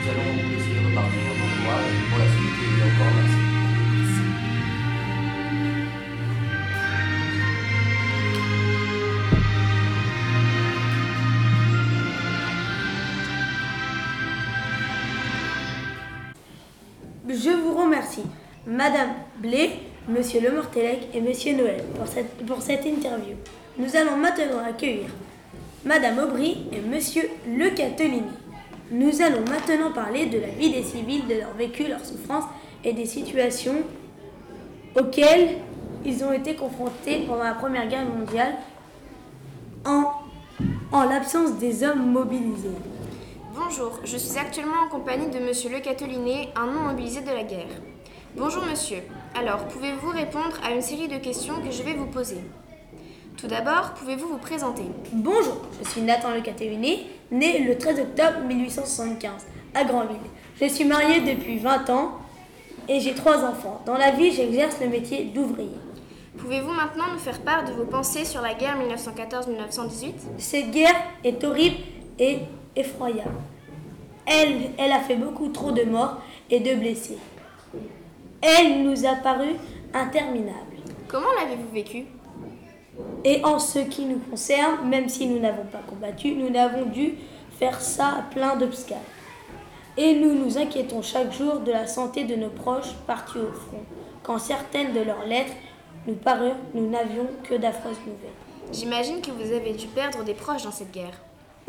Nous 0.00 0.08
allons 0.08 0.32
vous 0.40 0.48
laisser 0.48 0.74
repartir. 0.80 1.28
Bon 1.36 1.50
courage 1.60 1.92
pour 2.08 2.18
la 2.18 2.28
suite 2.32 2.56
et 2.64 2.82
encore 2.88 3.19
remercie, 17.90 18.22
Madame 18.68 19.10
Blé, 19.38 19.70
Monsieur 20.08 20.40
Le 20.40 20.52
Mortellec 20.52 21.08
et 21.12 21.20
Monsieur 21.20 21.56
Noël 21.56 21.82
pour 21.96 22.06
cette, 22.06 22.36
pour 22.46 22.62
cette 22.62 22.86
interview. 22.86 23.34
Nous 23.78 23.96
allons 23.96 24.16
maintenant 24.16 24.64
accueillir 24.64 25.06
Madame 25.84 26.20
Aubry 26.20 26.66
et 26.72 26.80
Monsieur 26.80 27.28
Le 27.48 27.70
Catelini. 27.70 28.22
Nous 28.92 29.20
allons 29.22 29.44
maintenant 29.48 29.90
parler 29.92 30.26
de 30.26 30.38
la 30.38 30.48
vie 30.48 30.70
des 30.70 30.84
civils, 30.84 31.26
de 31.26 31.34
leur 31.34 31.52
vécu, 31.54 31.88
leurs 31.88 32.04
souffrances 32.04 32.44
et 32.84 32.92
des 32.92 33.06
situations 33.06 33.82
auxquelles 34.96 35.56
ils 36.04 36.22
ont 36.22 36.32
été 36.32 36.54
confrontés 36.54 37.24
pendant 37.26 37.42
la 37.44 37.54
Première 37.54 37.88
Guerre 37.88 38.06
mondiale 38.06 38.54
en, 39.84 40.04
en 40.92 41.04
l'absence 41.08 41.58
des 41.58 41.82
hommes 41.82 42.12
mobilisés. 42.12 42.68
Bonjour, 43.52 43.98
je 44.04 44.16
suis 44.16 44.38
actuellement 44.38 44.84
en 44.86 44.88
compagnie 44.88 45.28
de 45.28 45.40
Monsieur 45.40 45.70
Le 45.70 45.80
Catelinet, 45.80 46.50
un 46.54 46.66
non 46.66 46.82
mobilisé 46.82 47.20
de 47.20 47.30
la 47.30 47.42
guerre. 47.42 47.66
Bonjour 48.36 48.64
monsieur, 48.64 48.98
alors 49.34 49.66
pouvez-vous 49.66 50.10
répondre 50.10 50.56
à 50.64 50.70
une 50.70 50.80
série 50.80 51.08
de 51.08 51.16
questions 51.16 51.54
que 51.60 51.72
je 51.72 51.82
vais 51.82 51.94
vous 51.94 52.06
poser? 52.06 52.36
Tout 53.36 53.48
d'abord, 53.48 53.94
pouvez-vous 53.94 54.28
vous 54.28 54.38
présenter? 54.38 54.84
Bonjour, 55.12 55.62
je 55.82 55.88
suis 55.88 56.00
Nathan 56.02 56.30
Le 56.32 56.42
Catelinet, 56.42 57.00
né 57.32 57.64
le 57.64 57.76
13 57.76 57.98
octobre 57.98 58.38
1875 58.46 59.32
à 59.74 59.82
Grandville. 59.82 60.16
Je 60.60 60.66
suis 60.66 60.84
marié 60.84 61.20
depuis 61.20 61.58
20 61.58 61.90
ans 61.90 62.18
et 62.86 63.00
j'ai 63.00 63.14
trois 63.14 63.44
enfants. 63.44 63.82
Dans 63.84 63.96
la 63.98 64.12
vie, 64.12 64.30
j'exerce 64.30 64.76
le 64.80 64.86
métier 64.86 65.24
d'ouvrier. 65.24 65.74
Pouvez-vous 66.38 66.70
maintenant 66.70 67.06
nous 67.12 67.18
faire 67.18 67.40
part 67.40 67.64
de 67.64 67.72
vos 67.72 67.84
pensées 67.84 68.24
sur 68.24 68.42
la 68.42 68.54
guerre 68.54 68.76
1914-1918 68.78 70.12
Cette 70.38 70.70
guerre 70.70 70.94
est 71.24 71.42
horrible 71.42 71.76
et 72.20 72.38
effroyable. 72.76 73.40
Elle, 74.26 74.70
elle 74.78 74.92
a 74.92 75.00
fait 75.00 75.16
beaucoup 75.16 75.48
trop 75.48 75.72
de 75.72 75.82
morts 75.82 76.20
et 76.50 76.60
de 76.60 76.74
blessés. 76.74 77.18
Elle 78.40 78.82
nous 78.84 79.04
a 79.06 79.14
paru 79.16 79.56
interminable. 79.92 80.76
Comment 81.08 81.32
l'avez-vous 81.38 81.72
vécu? 81.72 82.06
Et 83.24 83.44
en 83.44 83.58
ce 83.58 83.80
qui 83.80 84.04
nous 84.04 84.18
concerne, 84.18 84.88
même 84.88 85.08
si 85.08 85.26
nous 85.26 85.38
n'avons 85.38 85.64
pas 85.64 85.82
combattu, 85.86 86.32
nous 86.32 86.50
n'avons 86.50 86.86
dû 86.86 87.14
faire 87.58 87.80
ça 87.80 88.08
à 88.18 88.22
plein 88.22 88.56
d'obstacles. 88.56 89.00
Et 89.96 90.14
nous 90.14 90.34
nous 90.34 90.56
inquiétons 90.56 91.02
chaque 91.02 91.32
jour 91.32 91.60
de 91.60 91.72
la 91.72 91.86
santé 91.86 92.24
de 92.24 92.34
nos 92.36 92.48
proches 92.48 92.94
partis 93.06 93.38
au 93.38 93.52
front. 93.52 93.82
Quand 94.22 94.38
certaines 94.38 94.92
de 94.92 95.00
leurs 95.00 95.26
lettres 95.26 95.52
nous 96.06 96.14
parurent, 96.14 96.56
nous 96.74 96.88
n'avions 96.88 97.26
que 97.44 97.54
d'affreuses 97.54 97.98
nouvelles. 98.00 98.72
J'imagine 98.72 99.20
que 99.20 99.32
vous 99.32 99.52
avez 99.52 99.72
dû 99.72 99.86
perdre 99.88 100.22
des 100.22 100.34
proches 100.34 100.62
dans 100.62 100.70
cette 100.70 100.92
guerre. 100.92 101.20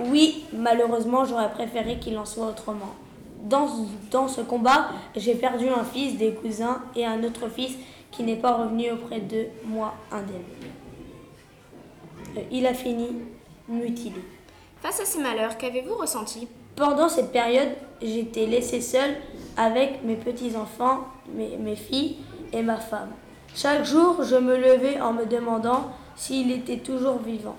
Oui, 0.06 0.46
malheureusement, 0.54 1.26
j'aurais 1.26 1.52
préféré 1.52 1.98
qu'il 2.00 2.18
en 2.18 2.26
soit 2.26 2.48
autrement. 2.48 2.96
Dans, 3.44 3.68
dans 4.12 4.28
ce 4.28 4.42
combat, 4.42 4.90
j'ai 5.16 5.36
perdu 5.36 5.68
un 5.68 5.84
fils, 5.84 6.18
des 6.18 6.34
cousins 6.34 6.82
et 6.96 7.06
un 7.06 7.24
autre 7.24 7.50
fils 7.50 7.76
qui 8.12 8.24
n'est 8.24 8.36
pas 8.36 8.54
revenu 8.54 8.92
auprès 8.92 9.20
de 9.20 9.46
moi 9.66 9.94
indemne. 10.12 10.44
Euh, 12.38 12.42
il 12.52 12.66
a 12.68 12.74
fini 12.74 13.08
mutilé. 13.68 14.22
Face 14.82 15.00
à 15.00 15.06
ces 15.06 15.20
malheurs, 15.20 15.58
qu'avez-vous 15.58 15.96
ressenti? 15.96 16.48
Pendant 16.76 17.10
cette 17.10 17.32
période, 17.32 17.70
j'étais 18.02 18.46
laissée 18.46 18.82
seule 18.82 19.16
avec 19.58 20.04
mes 20.04 20.16
petits-enfants, 20.16 21.00
mes, 21.34 21.58
mes 21.58 21.76
filles 21.76 22.18
et 22.54 22.62
ma 22.62 22.78
femme. 22.78 23.12
Chaque 23.56 23.84
jour, 23.86 24.24
je 24.24 24.36
me 24.36 24.56
levais 24.56 25.00
en 25.02 25.14
me 25.14 25.26
demandant 25.26 25.92
s'il 26.16 26.52
était 26.52 26.78
toujours 26.78 27.20
vivant. 27.20 27.56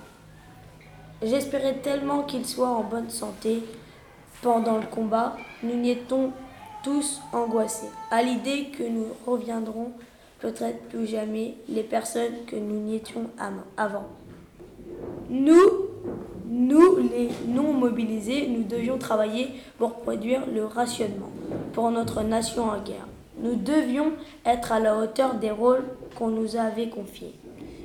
J'espérais 1.25 1.75
tellement 1.75 2.25
qu'il 2.25 2.45
soit 2.45 2.69
en 2.69 2.83
bonne 2.83 3.11
santé. 3.11 3.63
Pendant 4.43 4.79
le 4.79 4.87
combat, 4.87 5.37
nous 5.63 5.87
étions 5.87 6.33
tous 6.83 7.21
angoissés 7.33 7.91
à 8.11 8.23
l'idée 8.23 8.71
que 8.77 8.83
nous 8.83 9.07
reviendrons 9.25 9.93
peut-être 10.41 10.83
plus 10.89 11.07
jamais 11.07 11.55
les 11.69 11.85
personnes 11.85 12.45
que 12.49 12.57
nous 12.57 12.81
n'y 12.81 12.97
étions 12.97 13.31
avant. 13.77 14.09
Nous, 15.31 15.71
nous, 16.49 16.97
les 16.99 17.29
non 17.47 17.73
mobilisés, 17.73 18.49
nous 18.49 18.65
devions 18.65 18.99
travailler 18.99 19.51
pour 19.79 20.01
produire 20.01 20.43
le 20.53 20.65
rationnement 20.65 21.31
pour 21.73 21.91
notre 21.93 22.23
nation 22.23 22.65
en 22.65 22.81
guerre. 22.81 23.07
Nous 23.39 23.55
devions 23.55 24.13
être 24.45 24.73
à 24.73 24.81
la 24.81 24.97
hauteur 24.97 25.35
des 25.35 25.53
rôles 25.53 25.85
qu'on 26.19 26.29
nous 26.29 26.57
avait 26.57 26.89
confiés. 26.89 27.35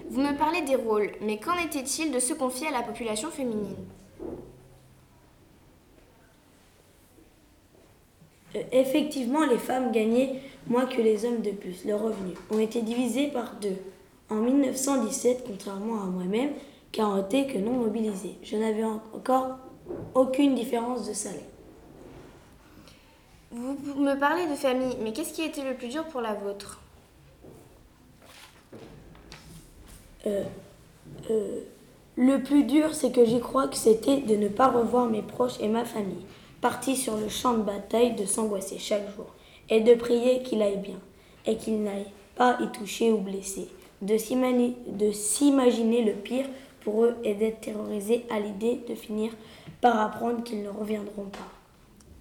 Vous 0.10 0.22
me 0.22 0.38
parlez 0.38 0.62
des 0.62 0.76
rôles, 0.76 1.12
mais 1.22 1.38
qu'en 1.38 1.58
était-il 1.58 2.12
de 2.12 2.20
se 2.20 2.34
confier 2.34 2.68
à 2.68 2.72
la 2.72 2.82
population 2.82 3.30
féminine? 3.30 3.76
Euh, 8.56 8.64
Effectivement, 8.72 9.46
les 9.46 9.58
femmes 9.58 9.92
gagnaient 9.92 10.42
moins 10.68 10.86
que 10.86 11.02
les 11.02 11.26
hommes 11.26 11.42
de 11.42 11.52
plus. 11.52 11.84
Leurs 11.86 12.02
revenus 12.02 12.38
ont 12.52 12.60
été 12.60 12.82
divisés 12.82 13.28
par 13.28 13.56
deux. 13.56 13.78
En 14.30 14.36
1917, 14.36 15.44
contrairement 15.48 16.02
à 16.02 16.06
moi-même, 16.06 16.52
été 16.92 17.48
que 17.48 17.58
non 17.58 17.74
mobilisé, 17.74 18.36
je 18.44 18.56
n'avais 18.58 18.84
en- 18.84 19.02
encore 19.14 19.58
aucune 20.16 20.56
différence 20.56 21.08
de 21.08 21.14
salaire. 21.14 21.42
Vous 23.52 23.76
vous 23.76 24.02
me 24.02 24.16
parlez 24.20 24.46
de 24.48 24.56
famille, 24.56 24.98
mais 25.02 25.14
qu'est-ce 25.14 25.34
qui 25.34 25.42
a 25.42 25.46
été 25.46 25.64
le 25.64 25.76
plus 25.76 25.88
dur 25.88 26.04
pour 26.06 26.20
la 26.22 26.34
vôtre? 26.34 26.82
Euh, 30.28 30.44
euh, 31.30 31.62
le 32.16 32.42
plus 32.42 32.64
dur, 32.64 32.94
c'est 32.94 33.12
que 33.12 33.26
j'y 33.26 33.40
crois 33.40 33.68
que 33.68 33.76
c'était 33.76 34.18
de 34.18 34.36
ne 34.36 34.48
pas 34.48 34.68
revoir 34.70 35.06
mes 35.08 35.22
proches 35.22 35.60
et 35.60 35.68
ma 35.68 35.86
famille, 35.86 36.26
partis 36.62 36.96
sur 36.96 37.16
le 37.16 37.30
champ 37.30 37.54
de 37.54 37.62
bataille, 37.62 38.16
de 38.16 38.26
s'angoisser 38.26 38.78
chaque 38.80 39.16
jour, 39.16 39.28
et 39.70 39.82
de 39.82 39.94
prier 39.94 40.42
qu'il 40.42 40.62
aille 40.62 40.78
bien, 40.78 41.00
et 41.46 41.56
qu'il 41.56 41.84
n'aille 41.84 42.08
pas 42.36 42.58
y 42.60 42.68
toucher 42.72 43.12
ou 43.12 43.18
blesser, 43.18 43.68
de 44.02 44.18
s'imaginer 44.18 46.04
le 46.04 46.14
pire 46.14 46.46
pour 46.82 47.04
eux 47.04 47.16
et 47.24 47.34
d'être 47.34 47.62
terrorisés 47.62 48.26
à 48.30 48.40
l'idée 48.40 48.80
de 48.88 48.96
finir 48.96 49.32
par 49.82 50.00
apprendre 50.00 50.44
qu'ils 50.44 50.64
ne 50.64 50.70
reviendront 50.70 51.26
pas. 51.26 51.52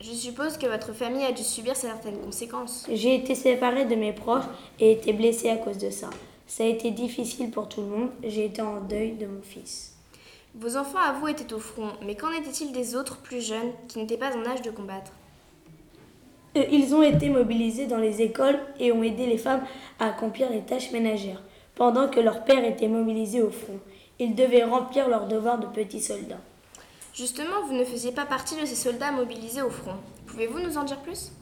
Je 0.01 0.13
suppose 0.13 0.59
que 0.59 0.67
votre 0.67 0.93
famille 0.93 1.25
a 1.25 1.33
dû 1.33 1.43
subir 1.43 1.75
certaines 1.75 2.19
conséquences. 2.19 2.87
J'ai 2.93 3.15
été 3.15 3.35
séparée 3.35 3.87
de 3.87 3.95
mes 3.95 4.13
proches 4.13 4.45
et 4.79 4.93
été 4.93 5.15
blessée 5.15 5.49
à 5.49 5.57
cause 5.57 5.79
de 5.79 5.89
ça. 5.89 6.11
Ça 6.47 6.63
a 6.65 6.67
été 6.67 6.91
difficile 6.91 7.51
pour 7.51 7.69
tout 7.69 7.81
le 7.81 7.89
monde. 7.89 8.11
J'ai 8.23 8.47
été 8.47 8.63
en 8.63 8.81
deuil 8.81 9.13
de 9.17 9.27
mon 9.27 9.43
fils. 9.43 9.95
Vos 10.55 10.77
enfants 10.77 10.99
à 11.01 11.13
vous 11.13 11.29
étaient 11.29 11.53
au 11.53 11.59
front, 11.59 11.91
mais 12.03 12.15
qu'en 12.15 12.31
était-il 12.31 12.73
des 12.73 12.95
autres 12.97 13.19
plus 13.19 13.45
jeunes 13.45 13.73
qui 13.89 13.99
n'étaient 13.99 14.17
pas 14.17 14.35
en 14.35 14.47
âge 14.47 14.63
de 14.63 14.71
combattre 14.71 15.13
Euh, 16.57 16.65
Ils 16.71 16.95
ont 16.95 17.03
été 17.03 17.29
mobilisés 17.29 17.87
dans 17.87 17.99
les 17.99 18.23
écoles 18.23 18.59
et 18.79 18.91
ont 18.93 19.03
aidé 19.03 19.27
les 19.27 19.37
femmes 19.39 19.65
à 19.99 20.07
accomplir 20.07 20.49
les 20.51 20.63
tâches 20.63 20.93
ménagères, 20.93 21.43
pendant 21.75 22.09
que 22.09 22.21
leur 22.21 22.45
père 22.45 22.65
était 22.65 22.89
mobilisé 22.89 23.43
au 23.43 23.51
front. 23.51 23.79
Ils 24.19 24.35
devaient 24.35 24.65
remplir 24.65 25.09
leurs 25.11 25.27
devoirs 25.29 25.59
de 25.59 25.67
petits 25.67 26.01
soldats. 26.01 26.41
Justement, 27.13 27.67
vous 27.67 27.75
ne 27.75 27.85
faisiez 27.85 28.13
pas 28.13 28.25
partie 28.25 28.59
de 28.59 28.65
ces 28.65 28.77
soldats 28.77 29.13
mobilisés 29.13 29.63
au 29.63 29.71
front. 29.71 29.97
Pouvez-vous 30.27 30.61
nous 30.61 30.79
en 30.79 30.85
dire 30.85 31.01
plus? 31.01 31.33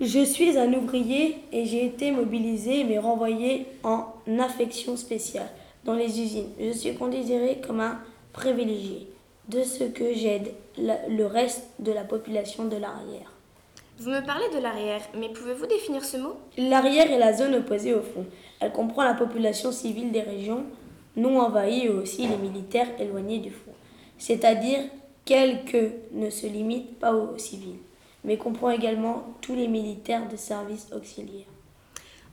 Je 0.00 0.24
suis 0.24 0.56
un 0.56 0.72
ouvrier 0.74 1.38
et 1.50 1.64
j'ai 1.64 1.84
été 1.84 2.12
mobilisé 2.12 2.84
mais 2.84 2.98
renvoyé 2.98 3.66
en 3.82 4.06
affection 4.38 4.96
spéciale 4.96 5.48
dans 5.84 5.94
les 5.94 6.20
usines. 6.20 6.50
Je 6.60 6.70
suis 6.70 6.94
considéré 6.94 7.60
comme 7.66 7.80
un 7.80 7.98
privilégié 8.32 9.08
de 9.48 9.64
ce 9.64 9.82
que 9.82 10.14
j'aide 10.14 10.52
le 10.78 11.24
reste 11.24 11.64
de 11.80 11.90
la 11.90 12.04
population 12.04 12.66
de 12.66 12.76
l'arrière. 12.76 13.32
Vous 13.98 14.10
me 14.10 14.24
parlez 14.24 14.48
de 14.54 14.62
l'arrière, 14.62 15.00
mais 15.18 15.30
pouvez-vous 15.30 15.66
définir 15.66 16.04
ce 16.04 16.18
mot? 16.18 16.36
L'arrière 16.56 17.10
est 17.10 17.18
la 17.18 17.32
zone 17.32 17.56
opposée 17.56 17.94
au 17.94 18.02
front. 18.02 18.26
Elle 18.60 18.70
comprend 18.70 19.02
la 19.02 19.14
population 19.14 19.72
civile 19.72 20.12
des 20.12 20.22
régions 20.22 20.62
non 21.16 21.40
envahies 21.40 21.86
et 21.86 21.88
aussi 21.88 22.28
les 22.28 22.36
militaires 22.36 22.88
éloignés 23.00 23.40
du 23.40 23.50
front. 23.50 23.72
C'est-à-dire 24.16 24.78
qu'elle 25.24 25.64
que 25.64 25.90
ne 26.12 26.30
se 26.30 26.46
limite 26.46 27.00
pas 27.00 27.12
aux 27.12 27.36
civils, 27.36 27.80
mais 28.24 28.36
comprend 28.36 28.70
également 28.70 29.24
tous 29.40 29.54
les 29.54 29.68
militaires 29.68 30.28
de 30.28 30.36
services 30.36 30.88
auxiliaires. 30.92 31.46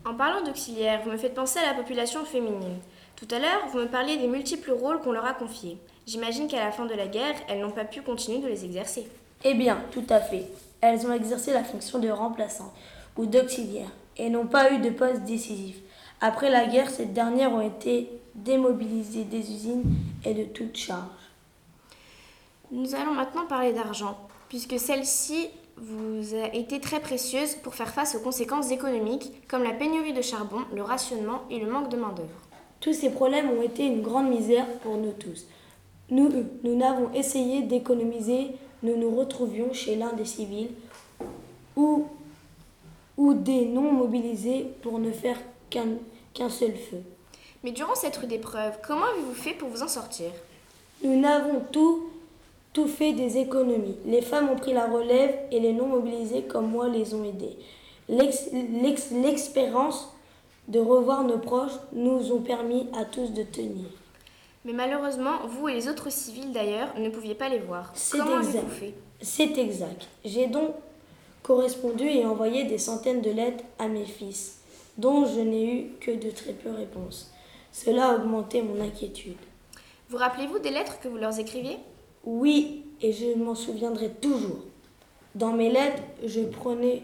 En 0.06 0.14
parlant 0.14 0.44
d'auxiliaires, 0.44 1.02
vous 1.04 1.12
me 1.12 1.18
faites 1.18 1.34
penser 1.34 1.60
à 1.60 1.66
la 1.66 1.74
population 1.74 2.26
féminine. 2.26 2.78
Tout 3.16 3.28
à 3.32 3.40
l'heure, 3.40 3.68
vous 3.72 3.80
me 3.80 3.88
parliez 3.88 4.18
des 4.18 4.28
multiples 4.28 4.72
rôles 4.72 5.00
qu'on 5.02 5.12
leur 5.12 5.26
a 5.26 5.34
confiés. 5.34 5.78
J'imagine 6.06 6.48
qu'à 6.48 6.64
la 6.64 6.72
fin 6.72 6.86
de 6.86 6.94
la 6.94 7.08
guerre, 7.08 7.36
elles 7.48 7.62
n'ont 7.62 7.72
pas 7.72 7.86
pu 7.86 8.02
continuer 8.02 8.40
de 8.40 8.48
les 8.48 8.66
exercer. 8.66 9.10
Eh 9.44 9.54
bien, 9.54 9.82
tout 9.92 10.06
à 10.10 10.20
fait. 10.20 10.48
Elles 10.82 11.08
ont 11.08 11.14
exercé 11.14 11.54
la 11.54 11.64
fonction 11.64 12.00
de 12.00 12.10
remplaçant 12.10 12.74
ou 13.18 13.26
d'auxiliaire 13.26 13.90
et 14.18 14.30
n'ont 14.30 14.48
pas 14.48 14.72
eu 14.72 14.80
de 14.80 14.90
poste 14.90 15.24
décisif. 15.24 15.78
Après 16.22 16.50
la 16.50 16.68
guerre, 16.68 16.90
ces 16.90 17.06
dernières 17.06 17.52
ont 17.52 17.62
été 17.62 18.10
démobilisées 18.36 19.24
des 19.24 19.52
usines 19.52 19.84
et 20.24 20.34
de 20.34 20.44
toutes 20.44 20.78
charges. 20.78 21.02
Nous 22.72 22.96
allons 22.96 23.14
maintenant 23.14 23.46
parler 23.46 23.74
d'argent, 23.74 24.18
puisque 24.50 24.80
celle-ci 24.80 25.50
vous 25.78 26.36
a 26.36 26.54
été 26.54 26.80
très 26.80 27.00
précieuse 27.00 27.56
pour 27.56 27.76
faire 27.76 27.94
face 27.94 28.16
aux 28.16 28.22
conséquences 28.22 28.72
économiques, 28.72 29.32
comme 29.48 29.64
la 29.64 29.74
pénurie 29.74 30.14
de 30.14 30.22
charbon, 30.22 30.62
le 30.74 30.82
rationnement 30.82 31.42
et 31.50 31.60
le 31.60 31.70
manque 31.70 31.90
de 31.90 31.98
main-d'œuvre. 31.98 32.30
Tous 32.80 32.94
ces 32.94 33.10
problèmes 33.10 33.50
ont 33.50 33.62
été 33.62 33.86
une 33.86 34.02
grande 34.02 34.30
misère 34.30 34.68
pour 34.84 34.98
nous 34.98 35.12
tous. 35.12 35.46
Nous, 36.10 36.30
nous 36.64 36.76
n'avons 36.76 37.12
essayé 37.14 37.64
d'économiser, 37.64 38.52
nous 38.84 38.96
nous 38.96 39.16
retrouvions 39.16 39.74
chez 39.74 39.96
l'un 39.96 40.14
des 40.14 40.26
civils 40.26 40.70
où, 41.76 42.06
ou 43.18 43.34
des 43.34 43.66
non 43.66 43.92
mobilisés 43.92 44.68
pour 44.82 45.00
ne 45.00 45.12
faire 45.12 45.38
qu'un 45.70 45.88
qu'un 46.36 46.50
seul 46.50 46.74
feu. 46.76 47.02
Mais 47.64 47.72
durant 47.72 47.96
cette 47.96 48.18
rude 48.18 48.32
épreuve, 48.32 48.78
comment 48.86 49.06
avez-vous 49.06 49.34
fait 49.34 49.54
pour 49.54 49.70
vous 49.70 49.82
en 49.82 49.88
sortir? 49.88 50.30
Nous 51.04 51.20
n'avons 51.20 51.62
tout, 51.72 52.10
tout 52.76 52.88
fait 52.88 53.14
des 53.14 53.38
économies. 53.38 53.96
Les 54.06 54.22
femmes 54.22 54.50
ont 54.50 54.56
pris 54.58 54.74
la 54.74 54.86
relève 54.86 55.34
et 55.50 55.60
les 55.62 55.72
non 55.74 55.88
mobilisés 55.88 56.44
comme 56.44 56.70
moi 56.70 56.90
les 56.90 57.14
ont 57.14 57.24
aidés. 57.24 57.58
L'ex- 58.10 58.50
l'ex- 58.52 59.12
L'expérience 59.12 60.14
de 60.68 60.80
revoir 60.80 61.24
nos 61.24 61.38
proches 61.40 61.78
nous 61.94 62.32
ont 62.34 62.42
permis 62.42 62.88
à 63.00 63.06
tous 63.06 63.32
de 63.32 63.44
tenir. 63.44 63.86
Mais 64.66 64.74
malheureusement, 64.74 65.48
vous 65.48 65.70
et 65.70 65.74
les 65.74 65.88
autres 65.88 66.12
civils 66.12 66.52
d'ailleurs 66.52 66.90
ne 67.00 67.10
pouviez 67.10 67.34
pas 67.36 67.50
les 67.50 67.60
voir. 67.60 67.92
C'est 67.94 68.18
exact. 68.18 68.66
C'est 69.22 69.58
exact. 69.58 70.08
J'ai 70.26 70.48
donc 70.48 70.72
correspondu 71.44 72.06
et 72.08 72.26
envoyé 72.26 72.66
des 72.66 72.78
centaines 72.78 73.22
de 73.22 73.30
lettres 73.32 73.64
à 73.80 73.88
mes 73.88 74.06
fils, 74.06 74.60
dont 74.98 75.26
je 75.26 75.40
n'ai 75.40 75.66
eu 75.74 75.92
que 76.02 76.12
de 76.12 76.30
très 76.32 76.54
peu 76.54 76.72
réponses. 76.72 77.32
Cela 77.72 78.10
a 78.10 78.16
augmenté 78.16 78.62
mon 78.62 78.82
inquiétude. 78.84 79.38
Vous 80.10 80.18
rappelez-vous 80.18 80.60
des 80.60 80.72
lettres 80.72 81.00
que 81.00 81.08
vous 81.08 81.18
leur 81.18 81.38
écriviez? 81.40 81.78
Oui, 82.26 82.84
et 83.02 83.14
je 83.14 83.36
m'en 83.36 83.56
souviendrai 83.56 84.10
toujours. 84.10 84.64
Dans 85.36 85.54
mes 85.54 85.70
lettres, 85.70 86.02
je 86.26 86.42
prenais 86.42 87.04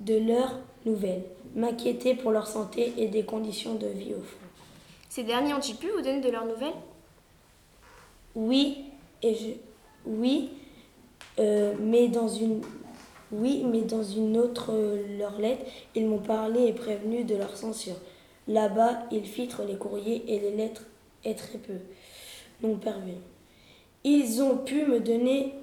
de 0.00 0.16
leurs 0.18 0.58
nouvelles, 0.84 1.24
m'inquiétais 1.54 2.14
pour 2.14 2.30
leur 2.30 2.46
santé 2.46 2.92
et 2.96 3.08
des 3.08 3.24
conditions 3.24 3.74
de 3.74 3.86
vie 3.86 4.14
au 4.14 4.22
fond. 4.22 4.36
Ces 5.08 5.24
derniers 5.24 5.54
ont-ils 5.54 5.76
pu 5.76 5.88
vous 5.88 6.02
donner 6.02 6.20
de 6.20 6.30
leurs 6.30 6.46
nouvelles? 6.46 6.74
Oui, 8.34 8.84
et 9.22 9.34
je. 9.34 9.48
Oui, 10.06 10.50
euh, 11.38 11.74
mais 11.80 12.08
dans 12.08 12.28
une. 12.28 12.62
Oui, 13.32 13.64
mais 13.64 13.82
dans 13.82 14.02
une 14.02 14.36
autre 14.36 14.72
euh, 14.72 15.18
leur 15.18 15.38
lettre, 15.38 15.64
ils 15.94 16.06
m'ont 16.06 16.18
parlé 16.18 16.66
et 16.66 16.72
prévenu 16.72 17.24
de 17.24 17.36
leur 17.36 17.56
censure. 17.56 17.96
Là-bas, 18.48 19.04
ils 19.12 19.24
filtrent 19.24 19.64
les 19.64 19.76
courriers 19.76 20.24
et 20.26 20.40
les 20.40 20.50
lettres 20.50 20.82
est 21.24 21.38
très 21.38 21.58
peu 21.58 21.74
non 22.62 22.76
parvenus. 22.76 23.14
Ils 24.02 24.40
ont 24.42 24.56
pu 24.56 24.86
me 24.86 24.98
donner 24.98 25.54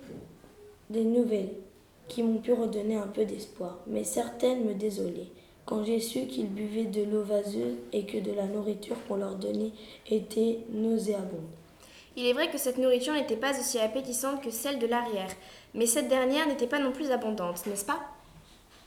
des 0.91 1.03
nouvelles 1.03 1.55
qui 2.07 2.21
m'ont 2.21 2.37
pu 2.37 2.53
redonner 2.53 2.95
un 2.95 3.07
peu 3.07 3.25
d'espoir, 3.25 3.79
mais 3.87 4.03
certaines 4.03 4.63
me 4.63 4.75
désolaient. 4.75 5.31
Quand 5.65 5.83
j'ai 5.83 5.99
su 5.99 6.27
qu'ils 6.27 6.47
buvaient 6.47 6.85
de 6.85 7.01
l'eau 7.03 7.23
vaseuse 7.23 7.77
et 7.91 8.05
que 8.05 8.19
de 8.19 8.31
la 8.31 8.45
nourriture 8.45 8.95
qu'on 9.07 9.15
leur 9.15 9.35
donnait 9.35 9.71
était 10.09 10.59
nauséabonde. 10.69 11.49
Il 12.15 12.27
est 12.27 12.33
vrai 12.33 12.49
que 12.51 12.59
cette 12.59 12.77
nourriture 12.77 13.13
n'était 13.13 13.35
pas 13.35 13.59
aussi 13.59 13.79
appétissante 13.79 14.43
que 14.43 14.51
celle 14.51 14.77
de 14.77 14.87
l'arrière, 14.87 15.31
mais 15.73 15.87
cette 15.87 16.07
dernière 16.07 16.47
n'était 16.47 16.67
pas 16.67 16.79
non 16.79 16.91
plus 16.91 17.09
abondante, 17.09 17.65
n'est-ce 17.65 17.85
pas? 17.85 17.99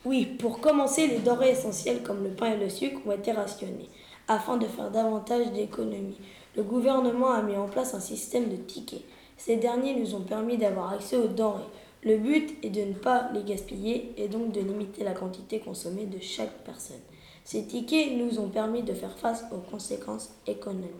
Oui, 0.04 0.26
pour 0.26 0.60
commencer, 0.60 1.08
les 1.08 1.18
denrées 1.18 1.50
essentielles 1.50 2.02
comme 2.02 2.22
le 2.22 2.30
pain 2.30 2.52
et 2.52 2.56
le 2.56 2.70
sucre 2.70 3.00
ont 3.04 3.12
été 3.12 3.32
rationnées, 3.32 3.90
afin 4.28 4.56
de 4.56 4.66
faire 4.66 4.90
davantage 4.92 5.52
d'économies. 5.52 6.18
Le 6.56 6.62
gouvernement 6.62 7.32
a 7.32 7.42
mis 7.42 7.56
en 7.56 7.68
place 7.68 7.94
un 7.94 8.00
système 8.00 8.48
de 8.48 8.56
tickets. 8.56 9.02
Ces 9.40 9.56
derniers 9.56 9.94
nous 9.94 10.14
ont 10.14 10.20
permis 10.20 10.58
d'avoir 10.58 10.92
accès 10.92 11.16
aux 11.16 11.26
denrées. 11.26 11.64
Le 12.02 12.18
but 12.18 12.62
est 12.62 12.68
de 12.68 12.82
ne 12.82 12.92
pas 12.92 13.30
les 13.32 13.42
gaspiller 13.42 14.12
et 14.18 14.28
donc 14.28 14.52
de 14.52 14.60
limiter 14.60 15.02
la 15.02 15.12
quantité 15.12 15.60
consommée 15.60 16.04
de 16.04 16.20
chaque 16.20 16.62
personne. 16.62 17.00
Ces 17.44 17.64
tickets 17.64 18.12
nous 18.12 18.38
ont 18.38 18.50
permis 18.50 18.82
de 18.82 18.92
faire 18.92 19.18
face 19.18 19.44
aux 19.50 19.60
conséquences 19.70 20.30
économiques. 20.46 20.90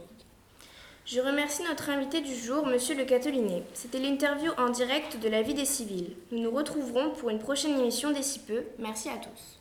Je 1.04 1.20
remercie 1.20 1.62
notre 1.64 1.90
invité 1.90 2.22
du 2.22 2.34
jour, 2.34 2.64
Monsieur 2.64 2.96
le 2.96 3.04
Catelinet. 3.04 3.62
C'était 3.74 3.98
l'interview 3.98 4.52
en 4.56 4.70
direct 4.70 5.20
de 5.20 5.28
la 5.28 5.42
vie 5.42 5.54
des 5.54 5.66
civils. 5.66 6.16
Nous 6.32 6.40
nous 6.40 6.50
retrouverons 6.50 7.10
pour 7.10 7.28
une 7.28 7.40
prochaine 7.40 7.78
émission 7.78 8.10
d'ici 8.10 8.38
peu. 8.38 8.62
Merci 8.78 9.10
à 9.10 9.18
tous. 9.18 9.60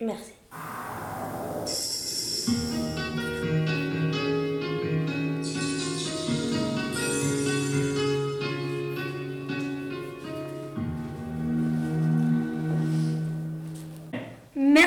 Merci. 0.00 0.32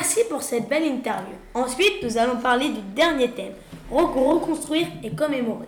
Merci 0.02 0.22
pour 0.32 0.42
cette 0.42 0.68
belle 0.68 0.84
interview. 0.86 1.36
Ensuite, 1.54 2.02
nous 2.02 2.18
allons 2.18 2.38
parler 2.38 2.70
du 2.70 2.82
dernier 2.96 3.30
thème, 3.30 3.54
Re- 3.92 4.12
reconstruire 4.34 4.88
et 5.04 5.12
commémorer. 5.12 5.68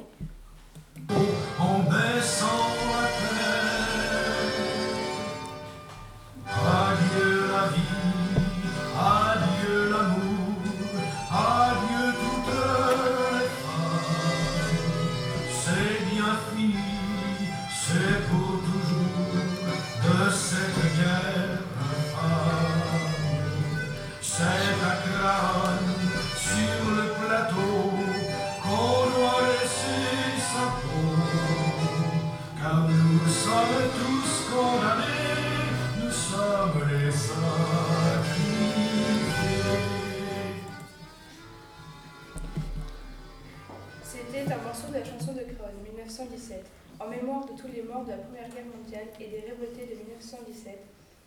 De 48.04 48.12
la 48.12 48.18
Première 48.18 48.50
Guerre 48.52 48.68
mondiale 48.68 49.08
et 49.20 49.28
des 49.32 49.44
révoltés 49.48 49.88
de 49.88 49.96
1917. 49.96 50.76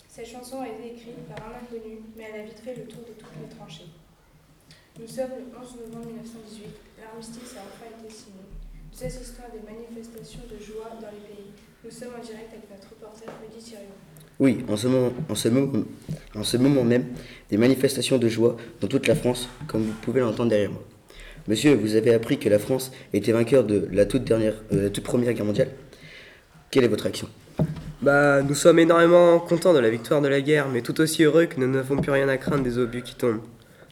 Cette 0.09 0.27
chanson 0.29 0.61
a 0.61 0.69
été 0.69 0.93
écrite 0.93 1.17
par 1.29 1.41
un 1.49 1.57
inconnu, 1.61 2.05
mais 2.17 2.29
elle 2.29 2.41
a 2.41 2.45
vite 2.45 2.61
fait 2.61 2.77
le 2.77 2.85
tour 2.85 3.01
de 3.01 3.13
toutes 3.17 3.37
les 3.41 3.49
tranchées. 3.57 3.89
Nous 5.01 5.09
sommes 5.09 5.41
le 5.41 5.49
11 5.53 5.93
novembre 5.93 6.09
1918, 6.13 7.01
l'armistice 7.01 7.57
a 7.57 7.65
enfin 7.65 7.89
été 7.93 8.13
signé. 8.13 8.45
Nous 8.93 9.01
assistons 9.05 9.45
à 9.45 9.53
des 9.53 9.65
manifestations 9.65 10.45
de 10.49 10.57
joie 10.57 10.97
dans 11.01 11.13
les 11.13 11.25
pays. 11.25 11.53
Nous 11.85 11.91
sommes 11.91 12.17
en 12.17 12.25
direct 12.25 12.53
avec 12.53 12.69
notre 12.69 12.89
reporter 12.89 13.29
Rudy 13.41 13.63
Thirion. 13.63 13.97
Oui, 14.39 14.65
en 14.69 14.77
ce, 14.77 14.89
moment, 14.89 15.13
en, 15.29 16.45
ce 16.45 16.57
moment, 16.57 16.85
même, 16.85 17.07
des 17.49 17.57
manifestations 17.57 18.19
de 18.19 18.29
joie 18.29 18.57
dans 18.81 18.89
toute 18.89 19.07
la 19.07 19.15
France, 19.15 19.49
comme 19.67 19.83
vous 19.83 19.97
pouvez 20.03 20.21
l'entendre 20.21 20.51
derrière 20.51 20.71
moi. 20.71 20.83
Monsieur, 21.49 21.75
vous 21.75 21.95
avez 21.95 22.13
appris 22.13 22.39
que 22.39 22.49
la 22.49 22.59
France 22.59 22.91
était 23.13 23.33
vainqueur 23.33 23.65
de 23.65 23.89
la 23.93 24.05
toute, 24.05 24.31
euh, 24.31 24.53
la 24.71 24.91
toute 24.91 25.05
première 25.05 25.33
guerre 25.33 25.45
mondiale? 25.45 25.71
Quelle 26.71 26.85
est 26.85 26.89
votre 26.89 27.07
action 27.07 27.29
Bah, 28.03 28.43
nous 28.43 28.55
sommes 28.55 28.79
énormément 28.79 29.39
contents 29.39 29.73
de 29.73 29.79
la 29.79 29.89
victoire 29.89 30.21
de 30.21 30.29
la 30.29 30.41
guerre, 30.41 30.69
mais 30.69 30.83
tout 30.83 31.01
aussi 31.01 31.23
heureux 31.23 31.47
que 31.47 31.61
nous 31.61 31.69
n'avons 31.69 31.97
plus 31.97 32.11
rien 32.11 32.29
à 32.29 32.37
craindre 32.37 32.65
des 32.65 32.79
obus 32.79 33.03
qui 33.03 33.15
tombent. 33.15 33.43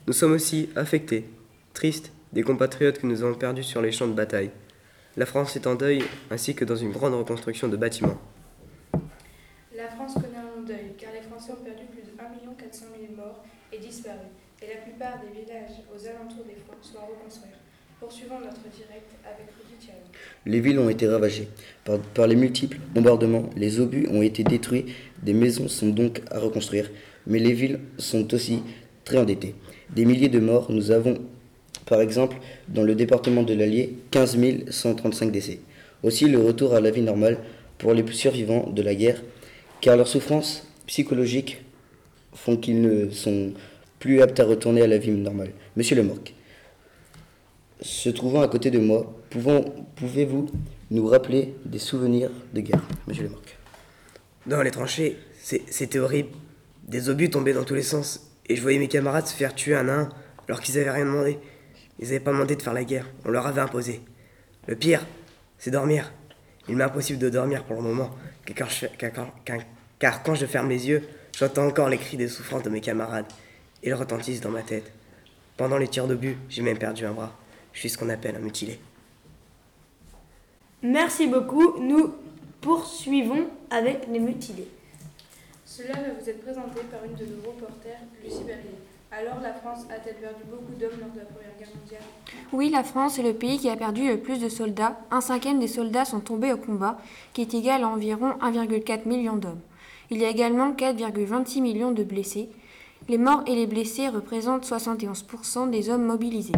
Nous 0.06 0.12
sommes 0.12 0.32
aussi 0.32 0.68
affectés, 0.76 1.24
tristes, 1.72 2.12
des 2.32 2.42
compatriotes 2.42 2.98
que 2.98 3.06
nous 3.06 3.22
avons 3.22 3.34
perdus 3.34 3.62
sur 3.62 3.80
les 3.80 3.92
champs 3.92 4.08
de 4.08 4.12
bataille. 4.12 4.50
La 5.16 5.24
France 5.24 5.54
est 5.54 5.68
en 5.68 5.76
deuil, 5.76 6.02
ainsi 6.30 6.54
que 6.56 6.64
dans 6.64 6.74
une 6.74 6.90
grande 6.90 7.14
reconstruction 7.14 7.68
de 7.68 7.76
bâtiments. 7.76 8.18
La 9.74 9.88
France 9.88 10.14
connaît 10.14 10.38
un 10.38 10.62
deuil, 10.66 10.94
car 10.98 11.12
les 11.12 11.22
Français 11.22 11.52
ont 11.52 11.64
perdu 11.64 11.84
plus 11.92 12.02
de 12.02 12.10
1 12.18 12.54
400 12.54 12.86
000 13.00 13.12
morts 13.16 13.44
et 13.72 13.78
disparus, 13.78 14.34
et 14.60 14.66
la 14.66 14.82
plupart 14.82 15.20
des 15.20 15.40
villages 15.40 15.78
aux 15.88 16.06
alentours 16.06 16.44
des 16.44 16.56
fronts 16.56 16.82
sont 16.82 16.98
à 16.98 17.06
reconstruire. 17.06 17.63
Poursuivons 18.04 18.38
notre 18.38 18.60
direct 18.76 19.12
avec 19.24 19.46
Rudy. 19.56 19.90
Les 20.44 20.60
villes 20.60 20.78
ont 20.78 20.90
été 20.90 21.08
ravagées 21.08 21.48
par, 21.86 21.98
par 21.98 22.26
les 22.26 22.36
multiples 22.36 22.76
bombardements, 22.94 23.48
les 23.56 23.80
obus 23.80 24.06
ont 24.10 24.20
été 24.20 24.44
détruits, 24.44 24.84
des 25.22 25.32
maisons 25.32 25.68
sont 25.68 25.88
donc 25.88 26.20
à 26.30 26.38
reconstruire, 26.38 26.90
mais 27.26 27.38
les 27.38 27.54
villes 27.54 27.80
sont 27.96 28.34
aussi 28.34 28.62
très 29.06 29.16
endettées. 29.16 29.54
Des 29.96 30.04
milliers 30.04 30.28
de 30.28 30.38
morts, 30.38 30.66
nous 30.70 30.90
avons 30.90 31.16
par 31.86 32.02
exemple 32.02 32.36
dans 32.68 32.82
le 32.82 32.94
département 32.94 33.42
de 33.42 33.54
l'Allier 33.54 33.96
15 34.10 34.36
135 34.68 35.32
décès. 35.32 35.60
Aussi 36.02 36.26
le 36.26 36.40
retour 36.40 36.74
à 36.74 36.80
la 36.80 36.90
vie 36.90 37.00
normale 37.00 37.38
pour 37.78 37.94
les 37.94 38.04
survivants 38.12 38.68
de 38.68 38.82
la 38.82 38.94
guerre, 38.94 39.22
car 39.80 39.96
leurs 39.96 40.08
souffrances 40.08 40.66
psychologiques 40.86 41.62
font 42.34 42.58
qu'ils 42.58 42.82
ne 42.82 43.08
sont 43.08 43.54
plus 43.98 44.20
aptes 44.20 44.40
à 44.40 44.44
retourner 44.44 44.82
à 44.82 44.86
la 44.86 44.98
vie 44.98 45.10
normale. 45.10 45.52
Monsieur 45.74 45.96
Lemorc, 45.96 46.20
se 47.84 48.08
trouvant 48.08 48.40
à 48.40 48.48
côté 48.48 48.70
de 48.70 48.78
moi, 48.78 49.14
pouvez-vous 49.30 50.46
nous 50.90 51.06
rappeler 51.06 51.54
des 51.66 51.78
souvenirs 51.78 52.30
de 52.54 52.60
guerre, 52.60 52.82
Monsieur 53.06 53.24
Lemorc 53.24 53.42
Dans 54.46 54.62
les 54.62 54.70
tranchées, 54.70 55.18
c'était 55.42 55.98
horrible. 55.98 56.30
Des 56.88 57.08
obus 57.10 57.28
tombaient 57.30 57.52
dans 57.52 57.64
tous 57.64 57.74
les 57.74 57.82
sens, 57.82 58.30
et 58.46 58.56
je 58.56 58.62
voyais 58.62 58.78
mes 58.78 58.88
camarades 58.88 59.26
se 59.26 59.34
faire 59.34 59.54
tuer 59.54 59.74
un 59.74 59.88
à 59.88 59.92
un, 59.92 60.08
alors 60.48 60.60
qu'ils 60.60 60.78
avaient 60.78 60.90
rien 60.90 61.04
demandé. 61.04 61.38
Ils 61.98 62.06
n'avaient 62.06 62.20
pas 62.20 62.32
demandé 62.32 62.56
de 62.56 62.62
faire 62.62 62.72
la 62.72 62.84
guerre, 62.84 63.06
on 63.24 63.30
leur 63.30 63.46
avait 63.46 63.60
imposé. 63.60 64.00
Le 64.66 64.76
pire, 64.76 65.04
c'est 65.58 65.70
dormir. 65.70 66.12
Il 66.68 66.76
m'est 66.76 66.84
impossible 66.84 67.18
de 67.18 67.28
dormir 67.28 67.64
pour 67.64 67.76
le 67.76 67.82
moment, 67.82 68.10
car 68.46 68.56
quand 68.66 68.74
je, 68.74 68.86
car- 69.98 70.22
quand 70.22 70.34
je 70.34 70.46
ferme 70.46 70.70
les 70.70 70.88
yeux, 70.88 71.02
j'entends 71.38 71.66
encore 71.66 71.90
les 71.90 71.98
cris 71.98 72.16
de 72.16 72.26
souffrance 72.28 72.62
de 72.62 72.70
mes 72.70 72.80
camarades. 72.80 73.26
ils 73.82 73.92
retentissent 73.92 74.40
dans 74.40 74.50
ma 74.50 74.62
tête. 74.62 74.90
Pendant 75.58 75.76
les 75.76 75.88
tirs 75.88 76.06
d'obus, 76.06 76.36
j'ai 76.48 76.62
même 76.62 76.78
perdu 76.78 77.04
un 77.04 77.12
bras. 77.12 77.36
Je 77.74 77.80
suis 77.80 77.90
ce 77.90 77.98
qu'on 77.98 78.08
appelle 78.08 78.36
un 78.36 78.40
mutilé. 78.40 78.78
Merci 80.82 81.26
beaucoup. 81.26 81.78
Nous 81.80 82.14
poursuivons 82.60 83.48
avec 83.70 84.06
les 84.10 84.20
mutilés. 84.20 84.68
Cela 85.66 85.94
va 85.94 86.14
vous 86.18 86.28
être 86.28 86.42
présenté 86.42 86.80
par 86.90 87.04
une 87.04 87.14
de 87.14 87.24
nos 87.24 87.50
reporters, 87.50 87.98
Lucie 88.22 88.44
Berrier. 88.44 88.78
Alors, 89.10 89.40
la 89.40 89.52
France 89.52 89.84
a-t-elle 89.90 90.16
perdu 90.16 90.42
beaucoup 90.48 90.72
d'hommes 90.78 91.00
lors 91.00 91.10
de 91.10 91.18
la 91.18 91.24
Première 91.24 91.56
Guerre 91.58 91.68
mondiale? 91.76 92.02
Oui, 92.52 92.70
la 92.70 92.82
France 92.82 93.18
est 93.18 93.22
le 93.22 93.34
pays 93.34 93.58
qui 93.58 93.68
a 93.68 93.76
perdu 93.76 94.08
le 94.08 94.18
plus 94.18 94.40
de 94.40 94.48
soldats. 94.48 94.98
Un 95.10 95.20
cinquième 95.20 95.60
des 95.60 95.68
soldats 95.68 96.04
sont 96.04 96.20
tombés 96.20 96.52
au 96.52 96.56
combat, 96.56 96.98
qui 97.32 97.40
est 97.42 97.54
égal 97.54 97.84
à 97.84 97.88
environ 97.88 98.30
1,4 98.40 99.06
million 99.08 99.36
d'hommes. 99.36 99.60
Il 100.10 100.18
y 100.18 100.24
a 100.24 100.30
également 100.30 100.72
4,26 100.72 101.60
millions 101.60 101.92
de 101.92 102.04
blessés. 102.04 102.48
Les 103.08 103.18
morts 103.18 103.42
et 103.46 103.54
les 103.54 103.66
blessés 103.66 104.08
représentent 104.08 104.66
71% 104.66 105.70
des 105.70 105.90
hommes 105.90 106.04
mobilisés. 106.04 106.52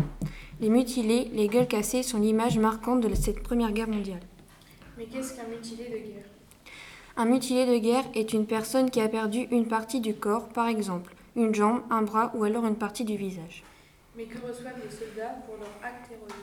Les 0.61 0.71
mutilés, 0.71 1.31
les 1.35 1.49
gueules 1.49 1.69
cassées 1.69 2.03
sont 2.03 2.19
l'image 2.19 2.59
marquante 2.59 3.03
de 3.03 3.15
cette 3.15 3.43
Première 3.43 3.73
Guerre 3.73 3.89
mondiale. 3.89 4.23
Mais 4.97 5.05
qu'est-ce 5.05 5.35
qu'un 5.35 5.49
mutilé 5.49 5.85
de 5.85 5.99
guerre? 5.99 6.25
Un 7.19 7.27
mutilé 7.27 7.67
de 7.67 7.79
guerre 7.79 8.05
est 8.15 8.33
une 8.33 8.47
personne 8.47 8.91
qui 8.91 9.01
a 9.01 9.09
perdu 9.09 9.47
une 9.51 9.67
partie 9.67 10.01
du 10.01 10.15
corps, 10.15 10.49
par 10.49 10.69
exemple 10.69 11.17
une 11.37 11.55
jambe, 11.55 11.83
un 11.91 12.03
bras 12.03 12.33
ou 12.35 12.45
alors 12.45 12.67
une 12.67 12.77
partie 12.77 13.05
du 13.05 13.17
visage. 13.17 13.63
Mais 14.17 14.25
que 14.25 14.39
reçoivent 14.39 14.81
les 14.83 14.91
soldats 14.91 15.37
pour 15.47 15.57
leur 15.59 15.69
acte 15.83 16.11
héroïque? 16.11 16.35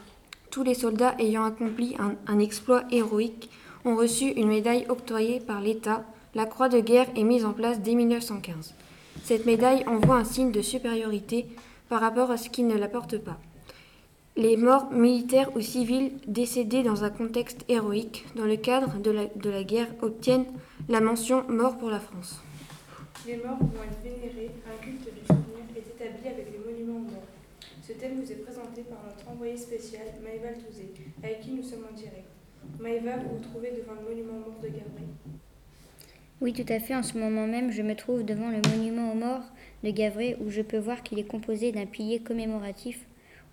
Tous 0.52 0.64
les 0.64 0.76
soldats 0.76 1.16
ayant 1.18 1.44
accompli 1.44 1.96
un, 1.98 2.14
un 2.28 2.40
exploit 2.40 2.84
héroïque 2.92 3.50
ont 3.86 3.96
reçu 3.96 4.26
une 4.26 4.48
médaille 4.48 4.86
octroyée 4.88 5.40
par 5.40 5.62
l'État. 5.62 6.04
La 6.36 6.46
croix 6.46 6.70
de 6.70 6.80
guerre 6.80 7.08
est 7.16 7.24
mise 7.24 7.44
en 7.44 7.54
place 7.54 7.80
dès 7.82 7.96
1915. 7.96 8.76
Cette 9.24 9.46
médaille 9.46 9.84
envoie 9.88 10.18
un 10.18 10.24
signe 10.24 10.52
de 10.52 10.62
supériorité 10.62 11.48
par 11.90 12.02
rapport 12.02 12.30
à 12.30 12.38
ce 12.38 12.50
qui 12.50 12.64
ne 12.64 12.78
la 12.78 12.88
porte 12.88 13.18
pas. 13.18 13.40
Les 14.36 14.58
morts 14.58 14.92
militaires 14.92 15.56
ou 15.56 15.62
civils 15.62 16.14
décédés 16.26 16.82
dans 16.82 17.04
un 17.04 17.12
contexte 17.12 17.66
héroïque 17.70 18.26
dans 18.36 18.46
le 18.46 18.56
cadre 18.56 18.98
de 18.98 19.12
la, 19.12 19.26
de 19.28 19.50
la 19.52 19.64
guerre 19.64 19.90
obtiennent 20.02 20.48
la 20.90 21.02
mention 21.02 21.48
mort 21.48 21.78
pour 21.78 21.92
la 21.92 22.00
France. 22.00 22.42
Les 23.28 23.38
morts 23.38 23.60
vont 23.60 23.84
être 23.84 24.02
vénérés, 24.04 24.50
un 24.66 24.84
culte 24.84 25.04
du 25.04 25.22
souvenir 25.28 25.64
est 25.76 25.82
établi 25.82 26.28
avec 26.28 26.48
les 26.52 26.58
monuments 26.58 26.98
aux 26.98 27.12
morts. 27.12 27.28
Ce 27.88 27.94
thème 27.94 28.20
vous 28.20 28.32
est 28.32 28.44
présenté 28.44 28.82
par 28.82 29.04
notre 29.06 29.30
envoyé 29.30 29.56
spécial, 29.56 30.02
Maëva 30.24 30.54
Touzé, 30.54 30.90
avec 31.24 31.42
qui 31.42 31.52
nous 31.52 31.62
sommes 31.62 31.86
en 31.92 31.96
direct. 31.96 32.26
Maëva, 32.80 33.18
vous 33.18 33.38
vous 33.38 33.44
trouvez 33.44 33.70
devant 33.70 33.94
le 34.02 34.10
monument 34.10 34.34
aux 34.38 34.50
morts 34.50 34.60
de 34.64 34.68
Gavry 34.68 35.06
Oui, 36.42 36.54
tout 36.54 36.74
à 36.74 36.80
fait. 36.80 36.96
En 36.96 37.04
ce 37.04 37.20
moment 37.20 37.46
même, 37.46 37.72
je 37.72 37.84
me 37.84 37.96
trouve 37.96 38.26
devant 38.26 38.50
le 38.50 38.62
monument 38.76 39.12
aux 39.12 39.16
morts 39.16 39.46
de 39.84 39.92
Gavray 39.92 40.38
où 40.42 40.50
je 40.50 40.64
peux 40.64 40.80
voir 40.80 41.04
qu'il 41.04 41.20
est 41.20 41.28
composé 41.28 41.72
d'un 41.72 41.86
pilier 41.86 42.20
commémoratif 42.20 43.06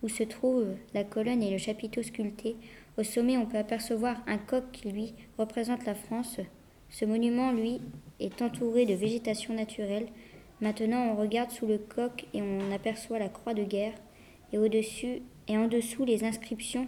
où 0.03 0.09
se 0.09 0.23
trouvent 0.23 0.75
la 0.95 1.05
colonne 1.05 1.43
et 1.43 1.51
le 1.51 1.59
chapiteau 1.59 2.03
sculpté. 2.03 2.57
Au 2.99 3.03
sommet, 3.03 3.37
on 3.37 3.47
peut 3.47 3.59
apercevoir 3.59 4.17
un 4.27 4.39
coq 4.39 4.65
qui, 4.73 4.91
lui, 4.91 5.15
représente 5.39 5.85
la 5.85 5.95
France. 5.95 6.39
Ce 6.89 7.05
monument, 7.05 7.53
lui, 7.53 7.81
est 8.19 8.43
entouré 8.43 8.87
de 8.87 8.95
végétation 8.95 9.55
naturelle. 9.55 10.07
Maintenant, 10.61 11.13
on 11.13 11.17
regarde 11.17 11.51
sous 11.51 11.67
le 11.67 11.79
coq 11.79 12.27
et 12.35 12.43
on 12.43 12.73
aperçoit 12.73 13.19
la 13.19 13.29
croix 13.29 13.55
de 13.55 13.65
guerre 13.65 13.95
et 14.53 14.59
au-dessus 14.59 15.23
et 15.49 15.57
en 15.57 15.69
dessous 15.69 16.05
les 16.05 16.25
inscriptions 16.25 16.87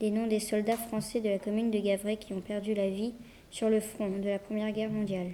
des 0.00 0.10
noms 0.10 0.26
des 0.26 0.40
soldats 0.40 0.76
français 0.76 1.20
de 1.20 1.28
la 1.28 1.38
commune 1.38 1.70
de 1.70 1.78
Gavray 1.78 2.16
qui 2.16 2.32
ont 2.32 2.40
perdu 2.40 2.74
la 2.74 2.90
vie 2.90 3.14
sur 3.50 3.70
le 3.70 3.80
front 3.80 4.08
de 4.08 4.28
la 4.28 4.40
Première 4.40 4.72
Guerre 4.72 4.90
mondiale. 4.90 5.30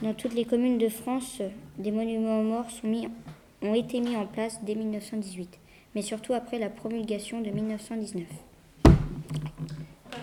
Dans 0.00 0.14
toutes 0.14 0.34
les 0.34 0.46
communes 0.46 0.78
de 0.78 0.88
France, 0.88 1.42
des 1.76 1.90
monuments 1.90 2.40
aux 2.40 2.44
morts 2.44 2.70
ont 3.60 3.74
été 3.74 4.00
mis 4.00 4.16
en 4.16 4.26
place 4.26 4.60
dès 4.62 4.74
1918, 4.74 5.58
mais 5.96 6.02
surtout 6.02 6.34
après 6.34 6.58
la 6.58 6.68
promulgation 6.68 7.40
de 7.40 7.48
1919. 7.48 8.26
Par 8.82 8.92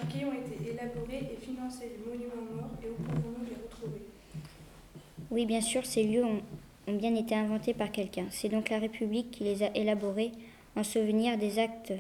qui 0.08 0.24
ont 0.24 0.32
été 0.32 0.70
élaborés 0.70 1.32
et 1.34 1.44
financés 1.44 1.90
les 1.98 2.12
monuments 2.12 2.46
morts 2.56 2.70
et 2.84 2.90
où 2.90 3.04
pouvons-nous 3.04 3.46
les 3.50 3.56
retrouver 3.56 4.02
Oui, 5.32 5.48
bien 5.48 5.62
sûr, 5.62 5.84
ces 5.84 6.04
lieux 6.04 6.24
ont, 6.24 6.44
ont 6.88 6.96
bien 6.96 7.16
été 7.16 7.34
inventés 7.34 7.74
par 7.74 7.92
quelqu'un. 7.92 8.26
C'est 8.30 8.50
donc 8.50 8.70
la 8.70 8.78
République 8.78 9.32
qui 9.32 9.46
les 9.46 9.64
a 9.64 9.76
élaborés 9.76 10.32
en 10.76 10.84
souvenir 10.84 11.40
des 11.40 11.58
actes, 11.58 11.94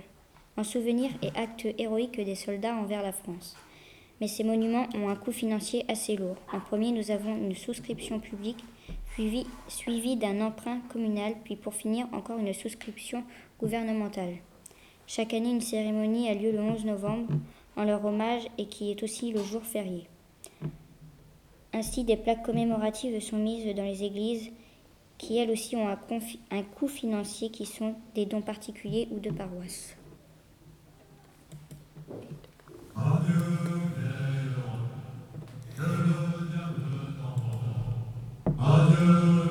en 0.55 0.63
souvenir 0.63 1.09
et 1.23 1.29
actes 1.35 1.65
héroïques 1.79 2.23
des 2.23 2.35
soldats 2.35 2.75
envers 2.75 3.01
la 3.01 3.11
France. 3.11 3.57
Mais 4.21 4.27
ces 4.27 4.43
monuments 4.43 4.87
ont 4.93 5.09
un 5.09 5.15
coût 5.15 5.31
financier 5.31 5.83
assez 5.87 6.15
lourd. 6.15 6.37
En 6.53 6.59
premier, 6.59 6.91
nous 6.91 7.09
avons 7.09 7.35
une 7.35 7.55
souscription 7.55 8.19
publique, 8.19 8.63
suivie 9.15 10.15
d'un 10.17 10.41
emprunt 10.41 10.79
communal, 10.89 11.35
puis 11.43 11.55
pour 11.55 11.73
finir, 11.73 12.07
encore 12.13 12.39
une 12.39 12.53
souscription 12.53 13.23
gouvernementale. 13.59 14.37
Chaque 15.05 15.33
année, 15.33 15.51
une 15.51 15.61
cérémonie 15.61 16.29
a 16.29 16.33
lieu 16.33 16.51
le 16.51 16.61
11 16.61 16.85
novembre 16.85 17.33
en 17.75 17.83
leur 17.83 18.03
hommage 18.05 18.43
et 18.57 18.67
qui 18.67 18.91
est 18.91 19.03
aussi 19.03 19.31
le 19.31 19.43
jour 19.43 19.63
férié. 19.63 20.07
Ainsi, 21.73 22.03
des 22.03 22.17
plaques 22.17 22.43
commémoratives 22.43 23.19
sont 23.19 23.37
mises 23.37 23.73
dans 23.75 23.83
les 23.83 24.03
églises 24.03 24.51
qui 25.17 25.37
elles 25.37 25.51
aussi 25.51 25.75
ont 25.75 25.87
un, 25.87 26.63
coût 26.63 26.87
financier 26.87 27.49
qui 27.49 27.65
sont 27.65 27.95
des 28.13 28.25
dons 28.25 28.41
particuliers 28.41 29.07
ou 29.11 29.19
de 29.19 29.29
paroisses. 29.29 29.95
Le 38.65 39.42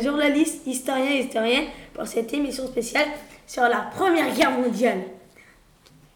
Journalistes, 0.00 0.66
historiens 0.66 1.12
et 1.12 1.20
historiennes 1.20 1.68
pour 1.94 2.06
cette 2.06 2.32
émission 2.32 2.66
spéciale 2.66 3.06
sur 3.46 3.62
la 3.62 3.90
Première 3.94 4.34
Guerre 4.34 4.52
mondiale. 4.52 5.02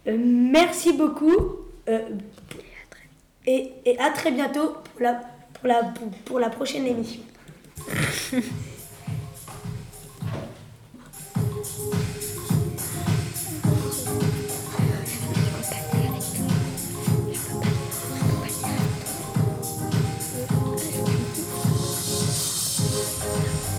Euh, 0.06 0.16
merci 0.18 0.92
beaucoup 0.92 1.56
euh, 1.88 2.00
et, 3.46 3.72
et 3.84 3.98
à 3.98 4.10
très 4.10 4.30
bientôt 4.30 4.74
pour 4.92 5.00
la, 5.00 5.20
pour 5.54 5.68
la, 5.68 5.82
pour 6.24 6.38
la 6.38 6.50
prochaine 6.50 6.86
émission. 6.86 7.22